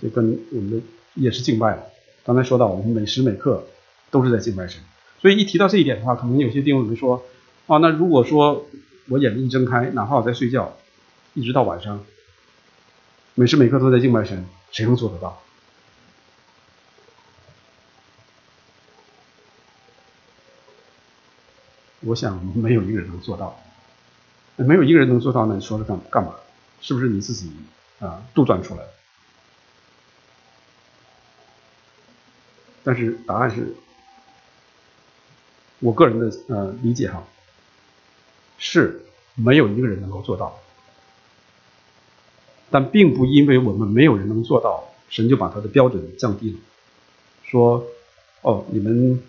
[0.00, 0.80] 这跟我们的
[1.14, 1.82] 也是敬拜了。
[2.24, 3.66] 刚才说到，我们每时每刻
[4.10, 4.80] 都是在敬拜神，
[5.20, 7.22] 所以一提到这一点的话，可能有些弟兄们说，
[7.66, 8.66] 啊，那如果说
[9.08, 10.76] 我眼睛一睁开，哪怕我在睡觉，
[11.34, 12.04] 一直到晚上，
[13.34, 15.42] 每时每刻都在敬拜神，谁能做得到？
[22.00, 23.60] 我想没有一个人能做到，
[24.54, 26.34] 没有一个人能做到，那你说是干干嘛？
[26.80, 27.50] 是不是你自己
[27.98, 28.90] 啊杜撰出来的？
[32.84, 33.74] 但是答案是，
[35.80, 37.24] 我个人的呃理解哈，
[38.58, 40.56] 是没有一个人能够做到，
[42.70, 46.58] 但并不因为我们没有人能做到，神就把他的标准降低了，
[47.42, 47.84] 说
[48.42, 49.20] 哦你们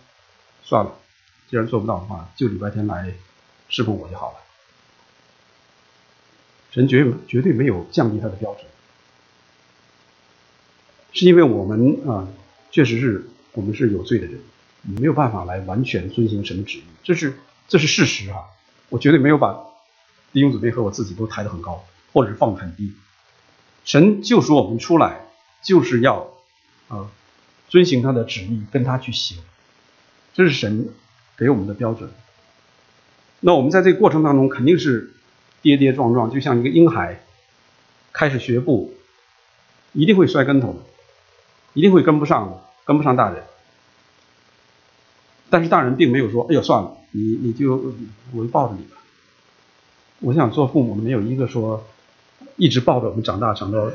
[0.63, 0.91] 算了，
[1.49, 3.11] 既然做不到的话，就礼拜天来
[3.69, 4.46] 侍奉我就好了。
[6.69, 8.65] 神绝绝对没有降低他的标准，
[11.13, 12.27] 是因为我们啊，
[12.69, 14.39] 确实是我们是有罪的人，
[14.83, 17.33] 没有办法来完全遵行神的旨意，这是
[17.67, 18.43] 这是事实啊！
[18.89, 19.53] 我绝对没有把
[20.33, 22.93] 弟兄姊妹和我自己都抬得很高，或者是放得很低。
[23.83, 25.25] 神救赎我们出来，
[25.63, 26.29] 就是要
[26.89, 27.09] 啊
[27.69, 29.39] 遵行他的旨意，跟他去行，
[30.35, 30.89] 这是神
[31.37, 32.11] 给我们的标准。
[33.39, 35.13] 那我们在这个过程当中，肯定是。
[35.61, 37.19] 跌跌撞撞，就像一个婴孩
[38.13, 38.93] 开始学步，
[39.91, 40.75] 一定会摔跟头，
[41.73, 43.43] 一定会跟不上，跟不上大人。
[45.49, 47.93] 但是大人并没有说：“哎呦，算了，你你就
[48.33, 48.97] 我就抱着你吧。”
[50.19, 51.85] 我想做父母的没有一个说
[52.55, 53.91] 一直抱着我们长大，长到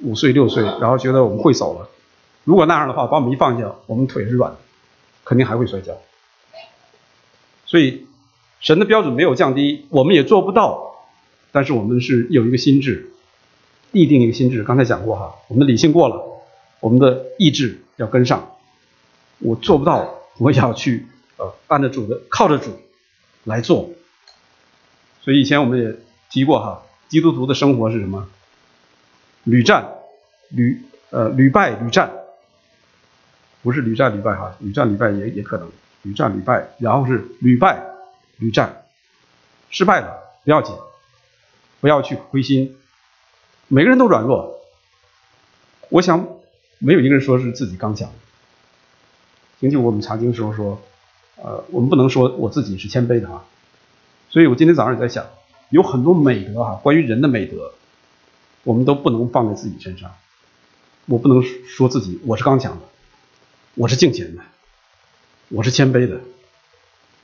[0.00, 1.88] 五岁六岁，然后觉得我们会走了。
[2.44, 4.58] 如果那样的话，把我们一放下，我们腿是软的，
[5.24, 5.96] 肯定还会摔跤。
[7.66, 8.06] 所以。
[8.62, 11.04] 神的标准没有降低，我们也做不到，
[11.50, 13.10] 但是我们是有一个心智，
[13.90, 14.62] 立定一个心智。
[14.62, 16.24] 刚才讲过哈，我们的理性过了，
[16.78, 18.52] 我们的意志要跟上。
[19.40, 21.04] 我做不到，我要去
[21.38, 22.70] 呃按着主的，靠着主
[23.42, 23.90] 来做。
[25.22, 25.96] 所以以前我们也
[26.30, 28.28] 提过哈，基督徒的生活是什么？
[29.42, 29.88] 屡战
[30.50, 32.12] 屡呃屡败屡战，
[33.64, 35.68] 不是屡战屡败哈，屡战屡败也也可能
[36.02, 37.88] 屡战屡败，然后是屡败。
[38.42, 38.86] 屡战，
[39.70, 40.74] 失败了不要紧，
[41.80, 42.76] 不要去灰心。
[43.68, 44.58] 每个人都软弱，
[45.90, 46.26] 我想
[46.78, 48.10] 没有一个人说是自己刚强。
[49.60, 50.82] 请记我们查经时候说，
[51.36, 53.44] 呃，我们不能说我自己是谦卑的啊。
[54.28, 55.24] 所以我今天早上也在想，
[55.70, 57.72] 有很多美德啊，关于人的美德，
[58.64, 60.12] 我们都不能放在自己身上。
[61.06, 62.82] 我不能说自己我是刚强的，
[63.76, 64.42] 我是敬虔的，
[65.48, 66.20] 我是谦卑的。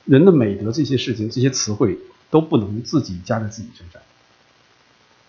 [0.09, 1.99] 人的美德这些事情，这些词汇
[2.31, 4.01] 都不能自己加在自己身上。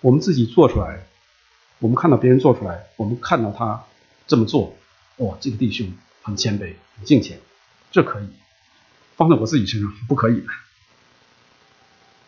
[0.00, 1.04] 我们自己做出来，
[1.80, 3.84] 我们看到别人做出来，我们看到他
[4.26, 4.74] 这么做，
[5.18, 7.38] 哇，这个弟兄很谦卑、很敬虔，
[7.92, 8.28] 这可以
[9.16, 10.46] 放在我自己身上是不可以的。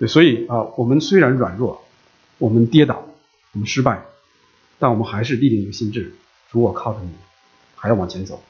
[0.00, 1.82] 对，所以啊，我们虽然软弱，
[2.36, 3.08] 我们跌倒，
[3.52, 4.04] 我们失败，
[4.78, 6.14] 但我们还是立定一个心智，
[6.50, 7.12] 主我靠着你，
[7.76, 8.44] 还要往前走。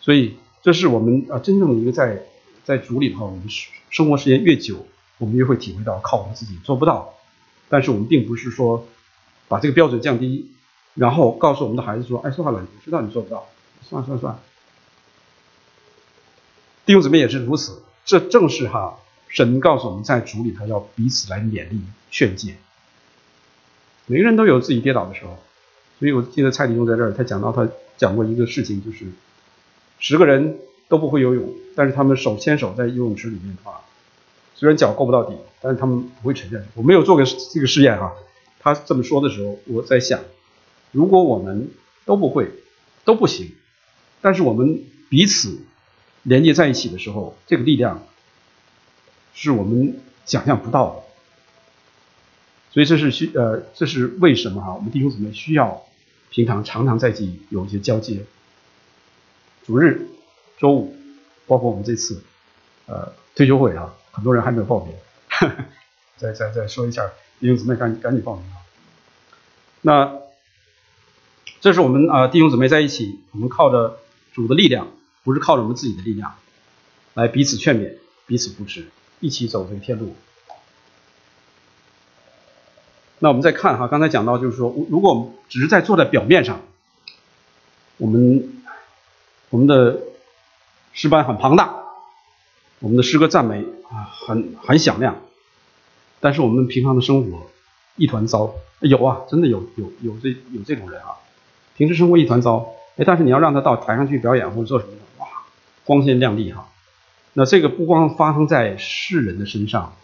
[0.00, 0.38] 所以。
[0.66, 2.24] 这是我们啊真正的一个在
[2.64, 3.44] 在主里头，我们
[3.88, 4.84] 生活时间越久，
[5.18, 7.14] 我们越会体会到靠我们自己做不到。
[7.68, 8.84] 但是我们并不是说
[9.46, 10.50] 把这个标准降低，
[10.94, 13.46] 然后告诉我们的孩子说：“哎，算了，你知道你做不到，
[13.88, 14.40] 算了算了算了。”
[16.84, 17.84] 弟兄姊妹也是如此。
[18.04, 18.98] 这正是哈
[19.28, 22.56] 神告诉我们在主里头要彼此来勉励劝诫。
[24.06, 25.38] 每个人都有自己跌倒的时候，
[26.00, 29.06] 所以我记得蔡弟兄在这儿，他讲到他讲过一个事情，就是
[29.98, 33.80] 十个人都不会游泳，但是他们手牵手在游泳池里面的话，
[34.54, 36.64] 虽然脚够不到底，但是他们不会沉下去。
[36.74, 38.12] 我没有做过这个试验哈，
[38.60, 40.20] 他这么说的时候，我在想，
[40.92, 41.70] 如果我们
[42.04, 42.50] 都不会，
[43.04, 43.52] 都不行，
[44.20, 45.58] 但是我们彼此。
[46.28, 48.02] 连接在一起的时候，这个力量
[49.32, 51.02] 是我们想象不到的，
[52.72, 54.74] 所以这是需呃，这是为什么哈？
[54.74, 55.84] 我们弟兄姊妹需要
[56.30, 58.24] 平常常常在一起有一些交接。
[59.66, 60.08] 主日、
[60.58, 60.96] 周五，
[61.46, 62.22] 包括我们这次
[62.86, 64.94] 呃退休会啊，很多人还没有报名，
[66.16, 68.62] 再再再说一下，弟兄姊妹赶赶紧报名啊！
[69.82, 70.18] 那
[71.60, 73.98] 这是我们啊弟兄姊妹在一起，我们靠着
[74.32, 74.88] 主的力量。
[75.24, 76.36] 不是靠着我们自己的力量
[77.14, 77.94] 来彼此劝勉、
[78.28, 78.86] 彼此扶持，
[79.18, 80.14] 一起走这个天路。
[83.18, 86.60] 那我们再看哈，刚才讲到就是说，如果我们只是在坐在表面上，
[87.96, 88.55] 我们
[89.50, 90.00] 我们的
[90.92, 91.74] 诗班很庞大，
[92.80, 95.16] 我们的诗歌赞美啊很很响亮，
[96.20, 97.46] 但是我们平常的生活
[97.96, 98.54] 一团糟。
[98.80, 101.16] 有啊，真的有有有这有这种人啊，
[101.76, 105.26] 平时生活一团糟，哎，但是你要让他到台上去表演或者做什么的，哇？
[105.82, 106.68] 光鲜亮丽哈，
[107.32, 109.96] 那这个不光发生在世人的身上，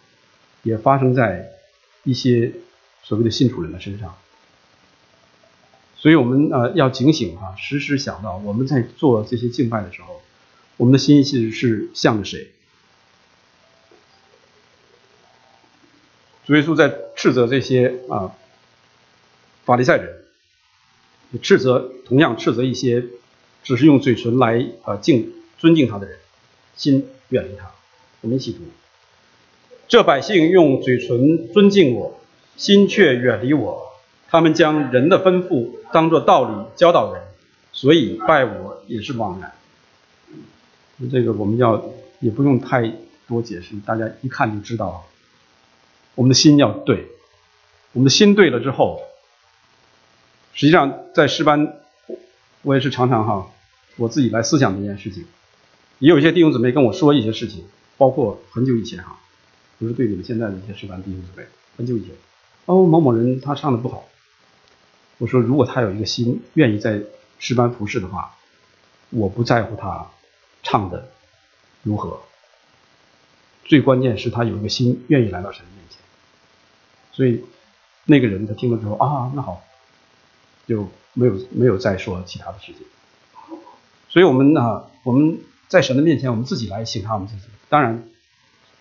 [0.62, 1.50] 也发生在
[2.02, 2.52] 一些
[3.02, 4.14] 所谓的信主人的身上。
[6.02, 10.20] 所以我们呃要警醒哈，时时想到我们在做这些敬拜的时候，
[10.76, 12.48] 我们的心其实是向着谁？
[16.44, 18.34] 主耶稣在斥责这些啊
[19.64, 20.24] 法利赛人，
[21.40, 23.04] 斥责同样斥责一些
[23.62, 25.32] 只是用嘴唇来啊敬。
[25.58, 26.18] 尊敬他的人，
[26.74, 27.70] 心远离他。
[28.22, 28.58] 我们一起读：
[29.86, 32.18] 这百姓用嘴唇尊敬我，
[32.56, 33.92] 心却远离我。
[34.28, 37.22] 他们将人的吩咐当做道理教导人，
[37.72, 39.52] 所以拜我也是枉然。
[41.10, 41.82] 这个我们要
[42.20, 42.92] 也不用太
[43.26, 45.04] 多解释，大家一看就知道。
[46.14, 47.08] 我们的心要对，
[47.92, 49.00] 我们的心对了之后，
[50.52, 51.78] 实际上在诗班，
[52.60, 53.50] 我也是常常哈，
[53.96, 55.24] 我自己来思想这件事情。
[55.98, 57.64] 也有一些弟兄姊妹跟我说一些事情，
[57.96, 59.18] 包括很久以前哈，
[59.78, 61.46] 不是对你们现在的一些师班弟兄姊妹，
[61.78, 62.14] 很久以前，
[62.66, 64.04] 哦某某人他唱的不好，
[65.22, 67.00] 我说如果他有一个心愿意在
[67.38, 68.34] 师班服侍的话，
[69.10, 70.10] 我不在乎他
[70.64, 71.12] 唱的
[71.84, 72.18] 如何，
[73.64, 76.00] 最关键是他有一个心愿意来到神的面前，
[77.12, 77.44] 所以
[78.04, 79.62] 那个人他听了之后啊那好，
[80.66, 82.84] 就没有没有再说其他的事情，
[84.08, 85.38] 所以我们啊我们。
[85.68, 87.44] 在神的面前，我们自己来省察我们自己。
[87.70, 88.06] 当然，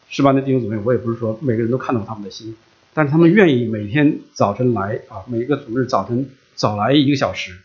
[0.09, 2.53] 诗班的弟兄姊妹，我也不是说每个人都看到他们的心，
[2.93, 7.57] 但是他们愿意每天早晨来啊，每个主日早晨早来一个小时，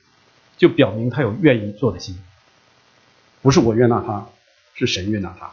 [0.57, 2.17] 就表明他有愿意做的心。
[3.43, 4.27] 不是我悦纳他，
[4.75, 5.51] 是神悦纳他。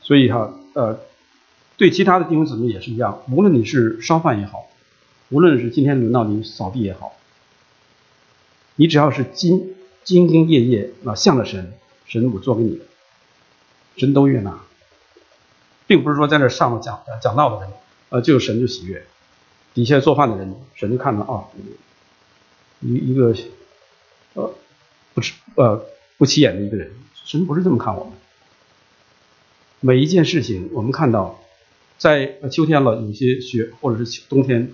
[0.00, 1.00] 所以哈，呃，
[1.76, 4.68] 对其他的弟兄姊妹也是一样，无论你是烧饭也好，
[5.28, 7.16] 无论是今天轮到你扫地也好，
[8.76, 9.74] 你只要是兢。
[10.02, 11.74] 兢兢业业啊，向着神，
[12.06, 12.84] 神我做给你的，
[13.98, 14.58] 神都悦纳，
[15.90, 17.72] 并不是说在那上了讲讲道的人，
[18.10, 19.04] 呃，就神就喜悦，
[19.74, 21.50] 底下做饭的人，神就看到啊，
[22.78, 23.34] 一一个
[24.34, 24.54] 呃
[25.12, 25.84] 不吃呃
[26.16, 26.92] 不起眼的一个人，
[27.24, 28.12] 神不是这么看我们。
[29.80, 31.40] 每一件事情，我们看到，
[31.98, 34.70] 在秋天了，有些雪，或者是冬天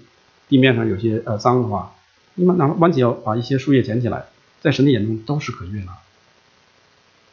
[0.50, 1.94] 地面上有些呃脏的话，
[2.34, 4.26] 你们拿弯起腰把一些树叶捡起来。
[4.60, 5.96] 在神的眼中都是可悦纳，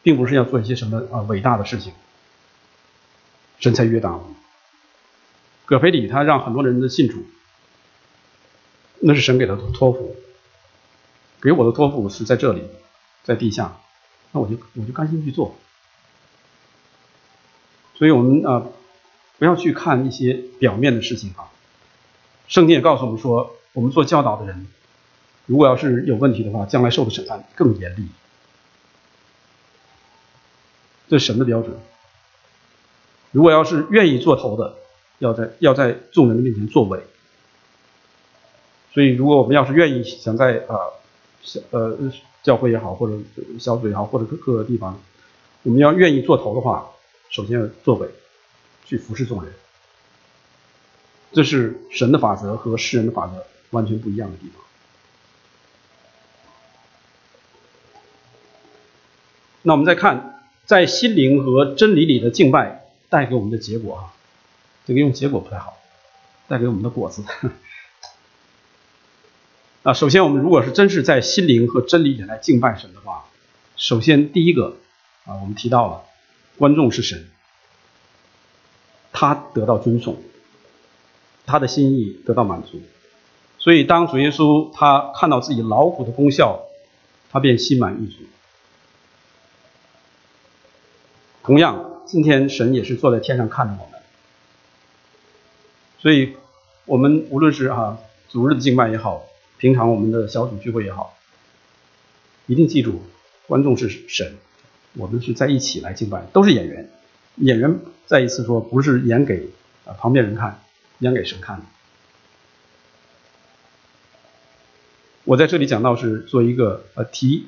[0.03, 1.91] 并不是要做一些什么啊伟大的事情，
[3.63, 4.19] 神才悦纳。
[5.63, 7.23] 葛培里他让很多人的信主，
[8.99, 10.17] 那是神给他的托付，
[11.41, 12.67] 给我的托付是在这里，
[13.23, 13.77] 在地下，
[14.33, 15.55] 那我就我就甘心去做。
[17.95, 18.67] 所以我们啊
[19.37, 21.47] 不要去看一些表面的事情啊，
[22.49, 24.67] 圣经也告诉我们说，我们做教导的人。
[25.45, 28.09] 如果要是有问题的话，将来受的审判更严厉。
[31.07, 31.79] 这是神的标准。
[33.33, 34.75] 如果要是愿意做头的，
[35.17, 37.01] 要在要在众人的面前作尾。
[38.93, 40.77] 所以，如果我们要是愿意想在啊
[41.41, 41.97] 小呃
[42.43, 43.17] 教会也好，或者
[43.59, 45.01] 小组也好，或者各各个地方，
[45.63, 46.91] 我们要愿意做头的话，
[47.29, 48.07] 首先要作尾，
[48.85, 49.51] 去服侍众人。
[51.31, 54.63] 这是神的法则和世人的法则完全不一样的地方。
[59.63, 62.82] 那我们再看，在心灵和真理里的敬拜
[63.13, 64.09] 带给我们的结果啊，
[64.87, 65.77] 这个用结果不太好，
[66.47, 67.23] 带给我们的果子。
[69.83, 73.25] 啊，首先我们如果是真是在心灵和真理里来敬拜神的话，
[73.75, 74.77] 首先第一个
[75.25, 76.05] 啊，我们提到了
[76.57, 77.29] 观众是神，
[79.11, 80.17] 他得到尊崇，
[81.45, 82.81] 他的心意得到满足，
[83.59, 86.63] 所以当主耶稣他看到自己劳苦的功效，
[87.29, 88.23] 他便心满意足。
[91.43, 93.99] 同样，今天神也是坐在天上看着我们，
[95.99, 96.35] 所以
[96.85, 97.97] 我们无论是啊
[98.29, 99.25] 主日的敬拜也好。
[99.57, 101.15] 平常我们的小组聚会也好，
[102.47, 103.01] 一定记住，
[103.47, 104.35] 观众是神，
[104.95, 106.89] 我们是在一起来敬拜，都是演员。
[107.37, 109.51] 演员再一次说，不是演给
[109.85, 110.61] 啊旁边人看，
[110.99, 111.63] 演给神看的。
[115.23, 117.47] 我在这里讲到是做一个呃提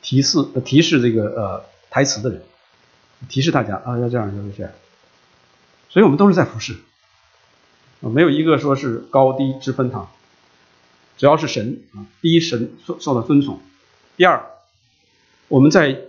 [0.00, 2.42] 提示提示这个呃台词的人，
[3.28, 4.72] 提示大家啊要这样要这样。
[5.88, 6.76] 所以我们都是在服侍，
[8.00, 10.10] 没有一个说是高低之分哈。
[11.18, 13.60] 只要是神啊，第一神受受到尊崇，
[14.16, 14.44] 第二，
[15.48, 16.00] 我们在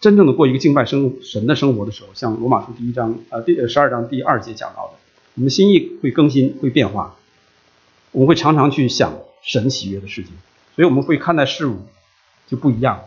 [0.00, 4.94] 真正的过一个敬拜生神的生活的时候，像罗马书第一章啊第十二章第二节讲到的，
[5.34, 7.16] 我们心意会更新会变化，
[8.12, 10.32] 我们会常常去想神喜悦的事情，
[10.74, 11.86] 所以我们会看待事物
[12.46, 13.02] 就不一样。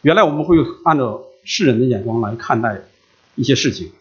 [0.00, 2.80] 原来我们会按照世人的眼光来看待
[3.34, 3.92] 一些事情，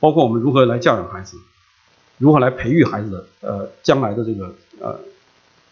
[0.00, 1.36] 包括我们如何来教养孩子，
[2.18, 5.00] 如何来培育孩子的呃将来的这个呃。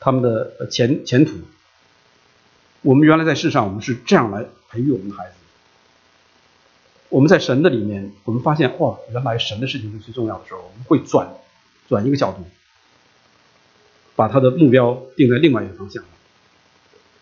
[0.01, 1.33] 他们的前前途，
[2.83, 5.35] 我们原来在世上，我们是这样来培育我们的孩子。
[7.09, 11.27] 我们在神的里面，我们发现，哇，原来神的事情是最重要的时候，我们会转
[11.89, 12.45] 转一个角度，
[14.15, 16.05] 把他的目标定在另外一个方向。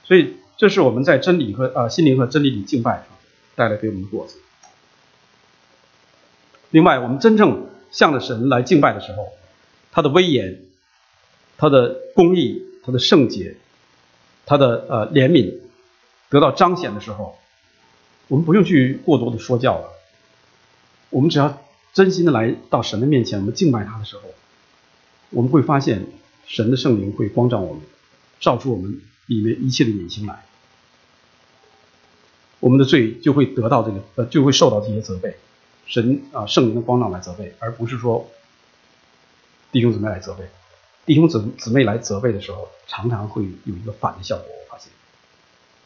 [0.03, 3.07] 所以，这是我们在真理和啊心灵和真理里敬拜
[3.63, 4.39] 带来给我们的果子。
[6.71, 9.29] 另外，我们真正向着神来敬拜的时候，
[9.93, 10.63] 他的威严，
[11.57, 12.67] 他的公义。
[12.85, 13.55] 他的圣洁，
[14.45, 15.61] 他的呃怜悯
[16.29, 17.39] 得到彰显的时候，
[18.27, 19.93] 我们不用去过多的说教了。
[21.11, 24.23] 我们只要真心的来到神的面前，我们敬拜他的时候，
[25.31, 26.07] 我们会发现
[26.45, 27.83] 神的圣灵会光照我们，
[28.41, 30.45] 照出我们里面一切的隐情来。
[32.63, 35.37] 我们的罪就会得到这个呃，就会受到这些责备。
[35.85, 38.31] 神啊，圣灵的光照来责备，而不是说
[39.73, 40.49] 弟兄姊妹来责备。
[41.05, 44.47] 弟兄姊姊妹来责备的时候，常常会有一个反的效果。
[44.47, 44.93] 我发现，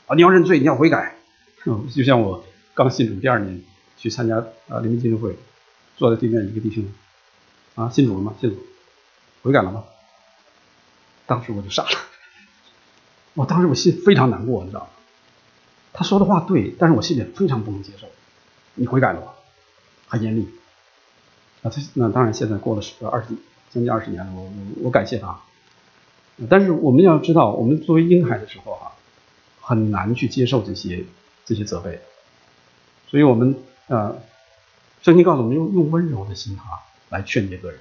[0.07, 1.17] 啊，你要认罪，你要悔改。
[1.65, 3.63] 就像我刚信主第二年
[3.97, 4.37] 去参加
[4.69, 5.35] 啊灵明基金会，
[5.97, 6.85] 坐在对面一个弟兄，
[7.75, 8.35] 啊，信主了吗？
[8.39, 8.59] 信主，
[9.43, 9.85] 悔改了吗？
[11.25, 11.99] 当时我就傻了，
[13.33, 14.89] 我当时我心非常难过，你知道吗？
[15.97, 18.07] 他说的话对，但是我心里非常不能接受。
[18.75, 19.33] 你悔改了吗？
[20.07, 20.49] 很严厉。
[21.63, 23.29] 啊，他那当然现在过了十二十。
[23.69, 24.51] 将近二十年了，我我
[24.85, 25.41] 我感谢他。
[26.49, 28.95] 但是我们要知道，我们作为婴孩的时候啊，
[29.61, 31.05] 很难去接受这些
[31.45, 32.01] 这些责备，
[33.09, 33.57] 所以我们
[33.89, 34.17] 呃，
[35.03, 37.81] 圣经告诉我们用用温柔的心哈来劝诫个人，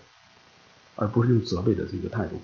[0.96, 2.42] 而不是用责备的这个态度。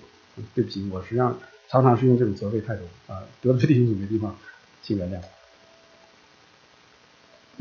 [0.54, 1.36] 对不起，我实际上
[1.68, 4.34] 常常是用这种责备态度啊，得罪弟兄姊妹的地方，
[4.82, 5.20] 请原谅。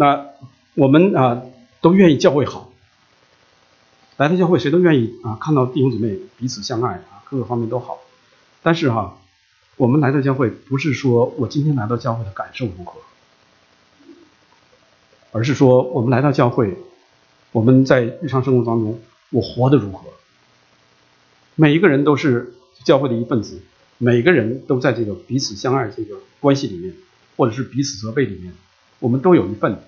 [0.01, 0.31] 那
[0.73, 1.43] 我们啊
[1.79, 2.71] 都愿意教会好。
[4.17, 7.99] 来到教会，谁都愿意啊，看到弟兄姊妹彼此相爱啊，各个方面都好。
[8.63, 9.19] 但是哈，
[9.77, 12.99] 我们来到教会，不是说我今天来到教会的感受如何，
[15.31, 16.79] 而是说我们来到教会，
[17.51, 18.99] 我们在日常生活当中，
[19.29, 20.07] 我活得如何？
[21.53, 23.61] 每一个人都是教会的一份子，
[23.99, 26.95] 每个人都在这个彼此相爱这个关系里面，
[27.37, 28.51] 或者是彼此责备里面，
[28.97, 29.79] 我们都有一份。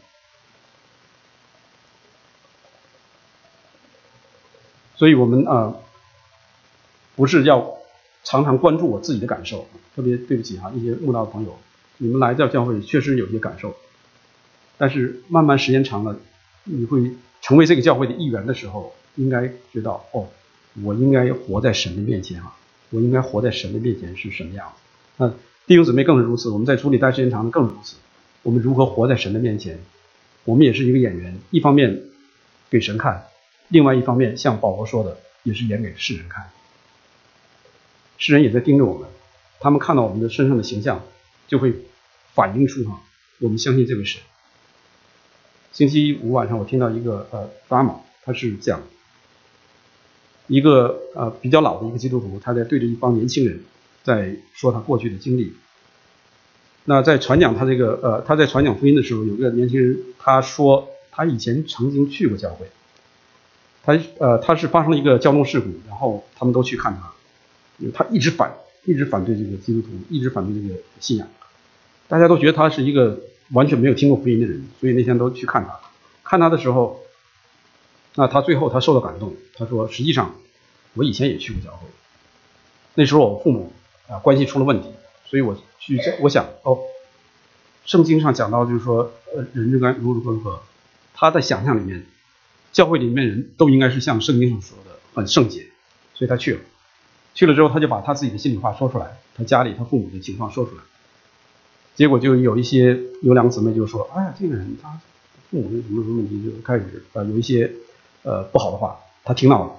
[4.96, 5.76] 所以我们啊，
[7.16, 7.78] 不是要
[8.24, 11.58] 常常关注我自己的感受，特别对不起哈，一些慕道的朋友，
[11.98, 13.76] 你们来到教会确实有些感受，
[14.78, 16.18] 但是慢慢时间长了，
[16.64, 20.28] 你会成为这个教会的一员的时候，应该知道哦，
[20.84, 22.56] 我应该活在神的面前啊，
[22.90, 24.82] 我应该活在神的面前是什么样子？
[25.18, 25.30] 那
[25.68, 27.96] 弟兄姊妹更是如此，我们在主里待时间长的更如此。
[28.42, 29.80] 我们如何活在神的面前？
[30.44, 32.02] 我们也是一个演员，一方面
[32.70, 33.24] 给神看。
[33.70, 36.50] 另外一方面，像保罗说的，也是演给世人看。
[38.18, 39.08] 世人也在盯着我们，
[39.60, 41.02] 他们看到我们的身上的形象，
[41.48, 41.74] 就会
[42.34, 43.02] 反映出哈，
[43.40, 44.22] 我们相信这位神。
[45.72, 48.84] 星期五晚上，我听到一个呃发马，他是讲
[50.48, 53.64] 一个呃比较老的一个基督徒，他在对着一帮年轻人
[54.04, 55.54] 在说他过去的经历。
[56.86, 62.68] 那在传讲他这个呃他在传讲福音的时候，有个年轻人他说他以前曾经去过教会，
[63.84, 67.12] 他呃他是发生了一个交通事故，然后他们都去看他，
[67.78, 68.56] 因为他一直反
[68.86, 71.28] 一直反对这个基督徒，一直反对这个信仰，
[72.08, 73.20] 大家都觉得他是一个
[73.52, 75.80] 完全没有听过福音的人，所以那天都去看他，
[76.24, 77.02] 看他的时候，
[78.16, 80.34] 那他最后他受到感动，他说实际上
[80.94, 81.88] 我以前也去过教会，
[82.96, 83.72] 那时候我父母
[84.08, 84.90] 啊关系出了问题。
[85.26, 86.78] 所以我去，我想哦，
[87.86, 90.62] 圣经上讲到就是说，呃，人应该如何如何，
[91.16, 92.06] 他在想象里面，
[92.74, 95.68] 教会里面人都应该是像圣经上说的很圣洁，
[96.14, 96.60] 所以他去了，
[97.34, 100.82] 去了之后他就把他自己的心里话说出来，他家里他父母的情况说出来，
[101.96, 105.00] 结果就有一些有两个姊妹就说，哎呀，这个人他
[105.50, 107.72] 父母有什么什么问题，就开始呃有一些
[108.24, 109.72] 呃不好的话，他听到了，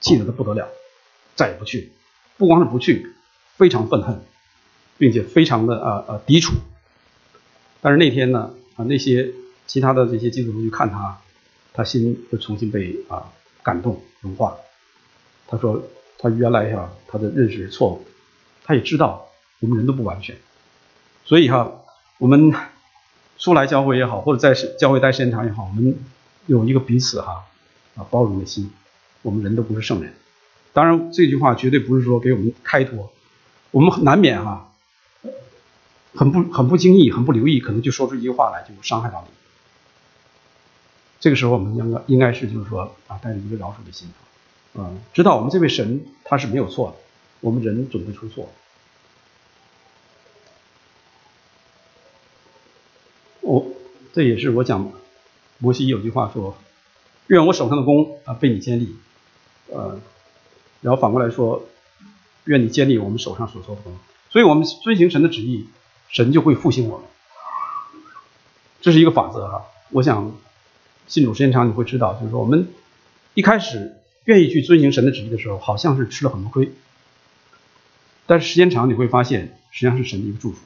[0.00, 0.68] 气得他不得了，
[1.34, 1.90] 再也不去，
[2.38, 3.12] 不光是不去，
[3.58, 4.22] 非常愤恨。
[4.96, 6.54] 并且非常的啊啊抵触，
[7.80, 9.32] 但是那天呢啊那些
[9.66, 11.18] 其他的这些基督徒去看他，
[11.74, 13.30] 他心就重新被啊
[13.62, 14.56] 感动融化。
[15.46, 15.82] 他说
[16.18, 18.06] 他原来哈他的认识是错误，
[18.64, 19.26] 他也知道
[19.60, 20.34] 我们人都不完全，
[21.26, 21.70] 所以哈
[22.16, 22.54] 我们
[23.36, 25.98] 出来教会也好，或者在教会待时间长也好，我们
[26.46, 27.44] 有一个彼此哈
[27.96, 28.70] 啊包容的心，
[29.20, 30.14] 我们人都不是圣人。
[30.72, 33.12] 当然这句话绝对不是说给我们开脱，
[33.70, 34.70] 我们难免哈。
[36.16, 39.43] 很不很不经意，很不留意，可能就说出一句话来，就伤害到你。
[41.24, 44.06] 这个时候，我们应该应该是就是说啊，带着一个饶恕的心，
[44.74, 46.96] 啊，知道我们这位神他是没有错的，
[47.40, 48.50] 我们人总会出错。
[53.40, 53.66] 我
[54.12, 54.92] 这也是我讲，
[55.56, 56.58] 摩西有句话说
[57.28, 58.94] ：“愿我手上的弓啊被你建立。”
[59.72, 59.98] 呃，
[60.82, 61.64] 然后反过来说
[62.44, 63.96] ：“愿你建立我们手上所做的弓。”
[64.28, 65.68] 所以，我们遵行神的旨意。
[66.10, 67.06] 神就会复兴我们，
[68.82, 69.64] 这是一个法则哈。
[69.90, 70.36] 我想
[71.06, 72.68] 信主时间长，你会知道，就是说我们
[73.34, 76.72] 一开始愿意去遵行神的旨意的时候，好像是吃了很多亏，
[78.26, 80.58] 但是时间长你会发现，实际上是神的一个祝福。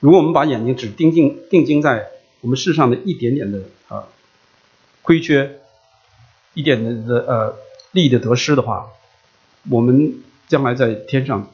[0.00, 2.08] 如果我们把眼睛只盯定定睛在
[2.40, 4.08] 我们世上的一点点的啊
[5.02, 5.60] 亏缺，
[6.54, 7.56] 一点的的呃
[7.92, 8.88] 利益的得失的话，
[9.70, 11.50] 我们将来在天上。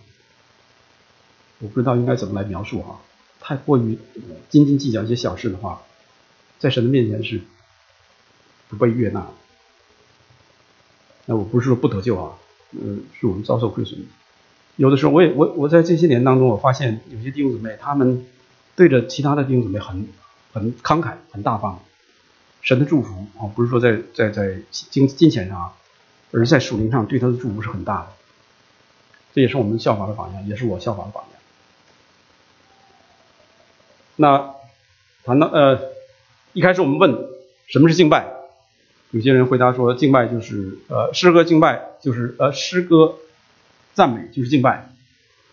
[1.60, 3.00] 我不知道应该怎么来描述哈，
[3.40, 3.98] 太过于
[4.48, 5.82] 斤斤计较一些小事的话，
[6.58, 7.40] 在神的面前是
[8.68, 9.26] 不被悦纳。
[11.26, 12.38] 那我不是说不得救啊，
[12.72, 14.06] 嗯，是我们遭受亏损。
[14.76, 18.26] 有的时候我也我我在这些年当中，我发现有些弟兄姊妹他们
[18.76, 20.08] 对着其他的弟兄姊妹很
[20.52, 21.80] 很慷慨很大方，
[22.62, 25.74] 神的祝福啊，不是说在在在金金钱上，
[26.32, 28.08] 而是在属灵上对他的祝福是很大的。
[29.34, 31.40] 这也是我们效法的榜样，也是我效法的榜样。
[34.16, 34.54] 那
[35.24, 35.78] 谈到呃，
[36.54, 37.28] 一开始我们问
[37.66, 38.26] 什么是敬拜，
[39.10, 43.16] 有些人回答说敬拜就是呃诗歌敬拜就是呃诗歌
[43.94, 44.90] 赞美就是敬拜，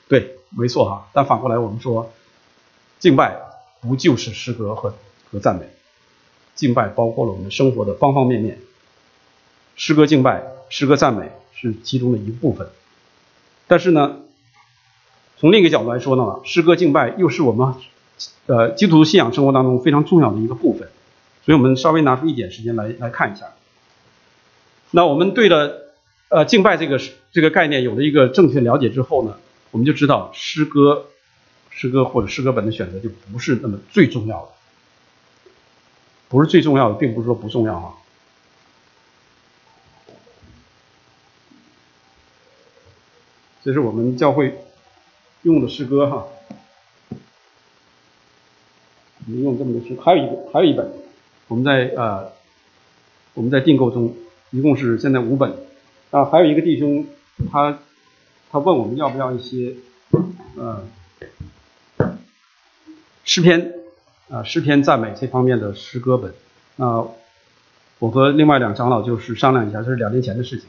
[0.08, 1.10] 对，没错哈。
[1.14, 2.14] 但反过来我们说，
[3.00, 3.38] 敬拜
[3.82, 4.96] 不就是诗歌和
[5.32, 5.66] 和赞美，
[6.56, 8.60] 敬拜包括了我们生活的方方面面，
[9.76, 12.70] 诗歌敬拜诗歌赞美是其中的一部分，
[13.68, 14.22] 但是呢，
[15.38, 17.76] 从另一个角度来说呢，诗歌敬拜又是我们。
[18.48, 20.88] 呃，基督徒信仰生活当中非常重要的一个部分，
[21.44, 23.48] 所以我们稍微拿出一点时间来来看一下。
[24.92, 25.94] 那我们对了
[26.30, 27.00] 呃敬拜这个
[27.32, 29.38] 这个概念有了一个正确了解之后呢，
[29.72, 31.08] 我们就知道诗歌
[31.70, 35.52] 诗歌或者诗歌本的选择就不是那么最重要的，
[36.30, 37.96] 不是最重要的，并不是说不重要哈。
[43.64, 44.64] 这是我们教会
[45.42, 46.28] 用的诗歌哈。
[49.28, 50.88] 我们用这么多书，还有一个，还有一本，
[51.48, 52.32] 我们在呃，
[53.34, 54.14] 我们在订购中，
[54.52, 55.52] 一共是现在五本，
[56.12, 57.08] 啊，还有一个弟兄，
[57.52, 57.80] 他
[58.52, 59.74] 他问我们要不要一些，
[60.56, 60.84] 呃，
[63.24, 63.74] 诗篇，
[64.30, 66.32] 啊，诗篇赞美这方面的诗歌本，
[66.76, 67.08] 那
[67.98, 70.68] 我和另外两长老就是商量一下，这是两年前的事情，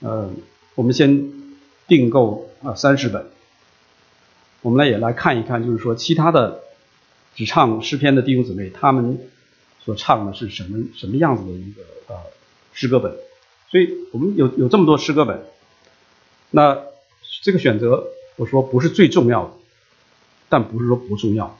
[0.00, 0.30] 呃，
[0.76, 1.30] 我们先
[1.86, 3.26] 订购啊三十本，
[4.62, 6.62] 我们来也来看一看，就是说其他的。
[7.34, 9.18] 只唱诗篇的弟兄姊妹，他们
[9.84, 12.16] 所唱的是什么什么样子的一个呃
[12.72, 13.16] 诗歌本？
[13.70, 15.44] 所以我们有有这么多诗歌本，
[16.50, 16.78] 那
[17.42, 19.52] 这个选择我说不是最重要的，
[20.48, 21.58] 但不是说不重要，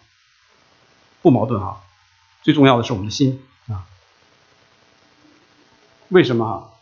[1.23, 1.83] 不矛盾哈。
[2.43, 3.87] 最重要的是我们的心啊。
[6.09, 6.73] 为什么哈？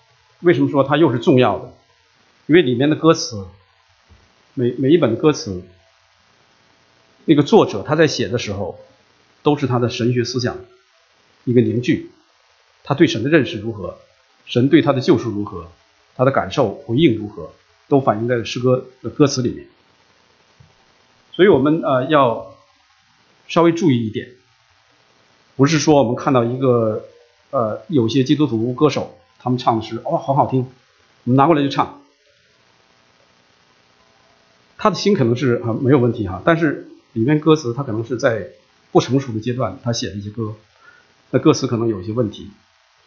[0.40, 1.74] 为什么说它又是重要的？
[2.46, 3.46] 因为里面的歌词，
[4.54, 5.62] 每每一本歌词
[7.28, 8.78] 那个作者他在写的时候，
[9.42, 10.56] 都是他的神学思想
[11.44, 12.10] 一个凝聚，
[12.82, 13.98] 他对神的认识如何，
[14.46, 15.68] 神对他的救赎如何，
[16.16, 17.50] 他的感受回应如何，
[17.86, 19.66] 都反映在诗歌的歌词里面。
[21.32, 22.54] 所以我们呃要
[23.46, 24.30] 稍微注意一点，
[25.54, 27.04] 不是说我们看到一个
[27.50, 30.60] 呃有些基督徒歌手他们唱的是哦好好听，
[31.24, 32.00] 我们拿过来就唱，
[34.78, 36.86] 他的心可能是啊没有问题哈，但是。
[37.12, 38.48] 里面歌词他可能是在
[38.92, 40.54] 不成熟的阶段，他写的一些歌，
[41.30, 42.50] 那歌词可能有些问题，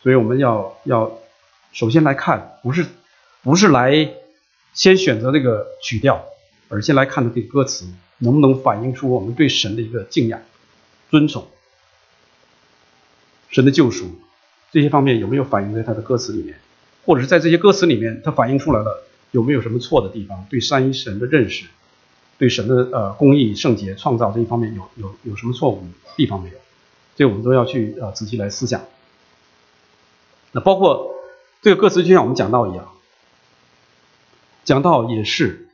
[0.04, 1.20] 所以我们要要
[1.72, 2.86] 首先来看，不是
[3.41, 4.14] 不是来
[4.74, 6.26] 先选择这个曲调，
[6.70, 7.86] 而先来看这个歌词
[8.20, 10.41] 能不能反映出我们对神的一个敬仰、
[11.10, 11.47] 尊崇、
[13.49, 14.20] 神的救赎
[14.72, 16.60] 这些方面有没有反映在他的歌词里面，
[17.06, 21.66] 或者是在这些歌词里面，它反映出来了有没有什么错的地方，对三一神的认识。
[22.41, 25.83] 对神的呃公义、圣洁、创造这一方面有有有什么错误
[26.15, 26.55] 地方没有？
[27.15, 28.81] 这我们都要去呃仔细来思想。
[30.51, 31.13] 那包括
[31.61, 32.93] 这个歌词，就像我们讲道一样，
[34.63, 35.69] 讲道也是，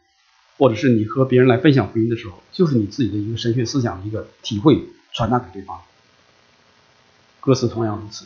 [0.58, 5.80] 或者是你和别人来分享福音的时候，就是你自己的一个神学思想的一个体会传达给对方。
[7.40, 8.26] 歌词同样如此，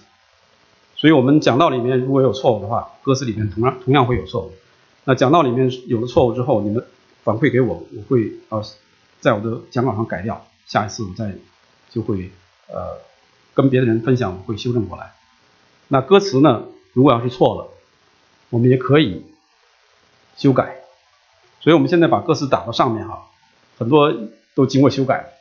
[0.95, 4.53] 所以我们讲道里面如果有错误的话，歌词里面同样同样会有错误。
[5.03, 6.83] 那讲道里面有了错误之后，你们。
[7.23, 8.63] 反馈给我，我会呃
[9.19, 11.33] 在我的讲稿上改掉，下一次我再
[11.89, 12.31] 就会
[12.67, 12.97] 呃
[13.53, 15.13] 跟别的人分享，会修正过来。
[15.87, 16.63] 那歌词呢，
[16.93, 17.69] 如果要是错了，
[18.49, 19.25] 我们也可以
[20.37, 20.77] 修改。
[21.59, 23.27] 所以我们现在把歌词打到上面哈，
[23.77, 24.11] 很多
[24.55, 25.33] 都经过修改，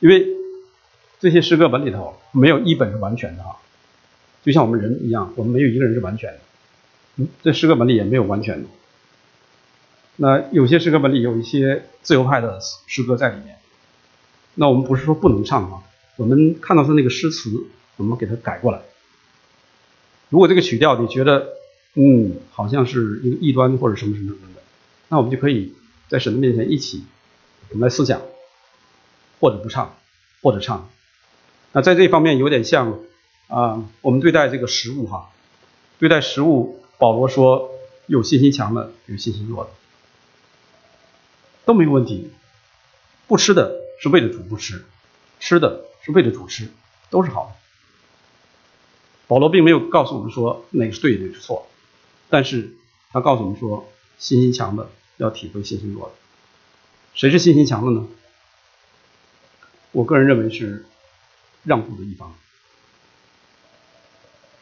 [0.00, 0.26] 因为
[1.20, 3.58] 这些诗歌本里头没有一本是完全的哈，
[4.42, 8.68] 就像我们人一样，我们没有一个人是完全的，这诗歌本里也没有完全的。
[10.22, 13.58] 那有些诗歌本里有一些自由派的诗歌在里面，
[14.54, 15.82] 那我们不是说不能唱啊，
[16.16, 17.50] 我们看到他那个诗词，
[17.96, 18.82] 我们给它改过来。
[20.28, 21.48] 如果这个曲调你觉得，
[21.94, 24.62] 嗯，好像是一个异端或者什么什么什么的，
[25.08, 25.74] 那我们就可以
[26.06, 27.02] 在神的面前一起，
[27.70, 28.22] 我们来思想，
[29.40, 29.96] 或者不唱，
[30.40, 30.88] 或者唱。
[31.72, 33.00] 那在这方面有点像
[33.48, 35.30] 啊，我们对待这个食物哈，
[35.98, 37.72] 对待食物，保罗说
[38.06, 39.70] 有信心强的，有信心弱的。
[41.64, 42.30] 都没有问题，
[43.26, 44.84] 不吃的是为了主不吃，
[45.40, 46.68] 吃的是为了主吃，
[47.10, 47.52] 都是好的。
[49.28, 51.66] 保罗并没有告诉我们说哪个是对，哪个是错，
[52.28, 52.74] 但是
[53.10, 53.88] 他告诉我们说，
[54.18, 56.14] 信心强的要体会信心弱的。
[57.14, 58.06] 谁是信心强的呢？
[59.92, 60.84] 我个人认为是
[61.64, 62.34] 让步的一方。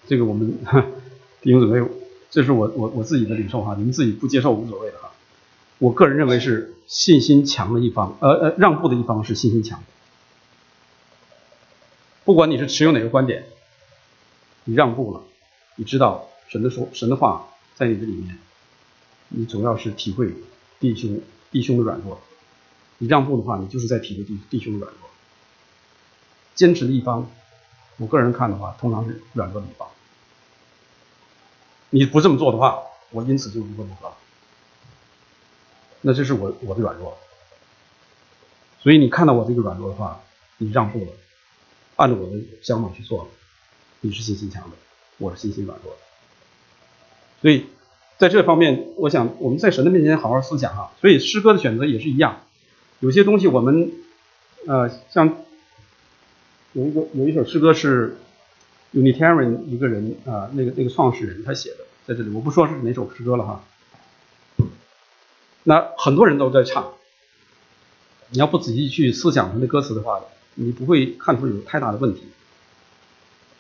[0.07, 0.59] 这个我们
[1.41, 1.89] 弟兄姊妹，
[2.31, 5.10] 这是我我我自己的领受哈，你们自己不接受无所谓的哈。
[5.81, 9.83] 我个人认为是信心强的一方，呃呃，让步的一方是信心强。
[12.23, 13.47] 不管你是持有哪个观点，
[14.65, 15.23] 你让步了，
[15.77, 18.39] 你知道神的说神的话在你的里面，
[19.31, 20.35] 你总要是体会
[20.79, 21.19] 弟兄
[21.51, 22.21] 弟兄的软弱。
[22.99, 25.09] 你让步的话，你就是在体会弟弟兄的软弱。
[26.55, 27.27] 坚持的一方，
[27.97, 29.89] 我个人看的话，通常是软弱的一方。
[31.89, 32.81] 你不这么做的话，
[33.13, 34.13] 我因此就如何如何。
[36.03, 37.17] 那这是我我的软弱，
[38.81, 40.21] 所以你看到我这个软弱的话，
[40.57, 41.13] 你让步了，
[41.97, 43.29] 按照我的想法去做了，
[44.01, 44.77] 你是信心强的，
[45.19, 45.99] 我是信心软弱的。
[47.43, 47.67] 所以
[48.17, 50.91] 在这方面，我想我们在神的面前好好思想哈。
[51.01, 52.41] 所以诗歌的选择也是一样，
[53.01, 53.93] 有些东西我们
[54.67, 55.37] 呃像
[56.73, 58.17] 有一个有一首诗歌是
[58.95, 63.63] Unitarian 一个人啊那个那个创始人他写的，在这里我不说是哪首诗歌了哈。
[65.71, 66.95] 那很多人都在唱，
[68.31, 70.21] 你要不仔细去思想他的歌词的话，
[70.55, 72.25] 你不会看出有太大的问题。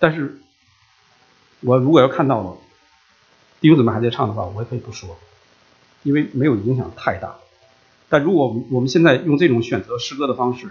[0.01, 0.41] 但是，
[1.61, 2.57] 我如果要看到了
[3.61, 5.17] 弟兄姊妹还在唱的话，我也可以不说，
[6.03, 7.37] 因为没有影响太大。
[8.09, 10.69] 但如果我们我们现在用这种选择诗歌的方式，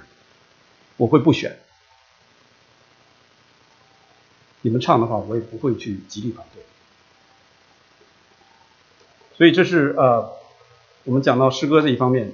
[0.98, 1.58] 我会不选。
[4.60, 6.62] 你们唱的话，我也不会去极力反对。
[9.38, 10.38] 所以这是呃。
[11.10, 12.34] 我们讲到诗歌这一方面，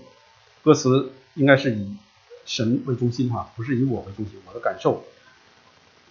[0.61, 1.95] 歌词应该是以
[2.45, 4.35] 神为中心哈，不是以我为中心。
[4.45, 5.05] 我的感受，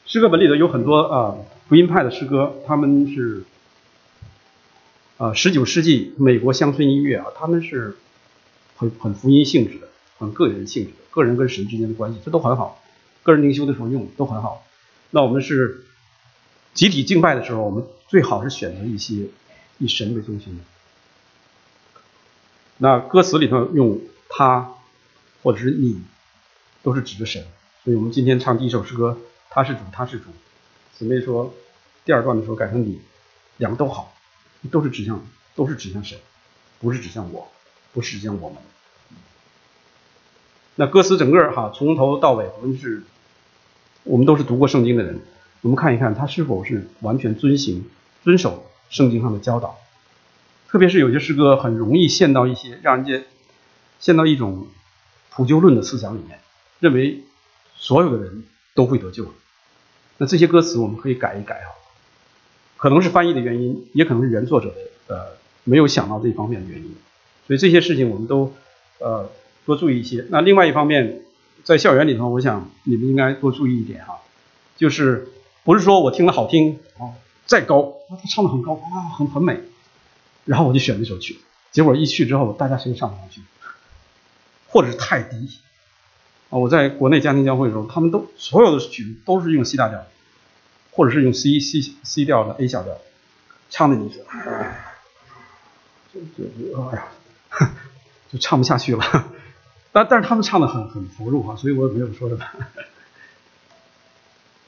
[0.06, 1.36] 诗歌本里头有很多啊
[1.68, 3.44] 福音派的诗歌，他们是
[5.18, 7.98] 啊十九世纪美国乡村音乐啊，他们是
[8.76, 12.82] 很很福音性质的，很个人性质的，个人跟神之间的关系，这都很好。
[13.22, 14.64] 个人灵修的时候用都很好。
[15.10, 15.84] 那我们是
[16.72, 19.26] 集体敬拜的时候，我们最好是选择一些
[19.76, 20.64] 以神为中心的。
[22.84, 24.74] 那歌词里头用他、
[25.42, 26.02] 或者是你，
[26.82, 27.42] 都是指着神。
[27.82, 29.16] 所以我们今天唱第一首诗歌，
[29.48, 30.26] 他是主，他是主。
[30.92, 31.54] 姊妹说，
[32.04, 33.00] 第二段的时候改成你，
[33.56, 34.12] 两个都好，
[34.70, 35.24] 都是指向，
[35.54, 36.18] 都是指向神，
[36.78, 37.48] 不是指向我，
[37.94, 38.58] 不是指向我们。
[40.74, 43.02] 那歌词整个哈，从头到尾，我们是，
[44.02, 45.22] 我们都是读过圣经的人，
[45.62, 47.88] 我们看一看他是否是完全遵行、
[48.22, 49.78] 遵守圣经上的教导。
[50.74, 53.24] 特别是有些诗歌很容易陷到一些让人家
[54.00, 54.66] 陷到一种
[55.30, 56.40] 普救论的思想里面，
[56.80, 57.22] 认为
[57.76, 58.42] 所有的人
[58.74, 59.32] 都会得救。
[60.18, 61.70] 那这些歌词我们可以改一改啊，
[62.76, 64.74] 可能是翻译的原因，也可能是原作者
[65.06, 66.92] 呃没有想到这方面的原因。
[67.46, 68.52] 所以这些事情我们都
[68.98, 69.30] 呃
[69.64, 70.26] 多注意一些。
[70.28, 71.20] 那另外一方面，
[71.62, 74.18] 在校园里头，我想你们应该多注意一点哈，
[74.76, 75.28] 就是
[75.62, 77.14] 不是说我听了好听啊，
[77.46, 79.60] 再高他唱的很高啊，很很美。
[80.44, 81.38] 然后我就选那首曲，
[81.72, 83.40] 结果一去之后，大家谁也上不上去，
[84.68, 85.48] 或者是太低
[86.50, 86.58] 啊！
[86.58, 90.04] 我在国内家庭教会的时候，他们都所有的曲都是用 C 大调，
[90.92, 92.98] 或者是用 C C C 调的 A 小调，
[93.70, 94.18] 唱的你是，
[96.12, 96.44] 就就
[96.90, 97.06] 哎呀，
[98.30, 99.02] 就唱不下去了。
[99.92, 102.44] 但但是他们唱的很很投入哈，所以我也没有说什么。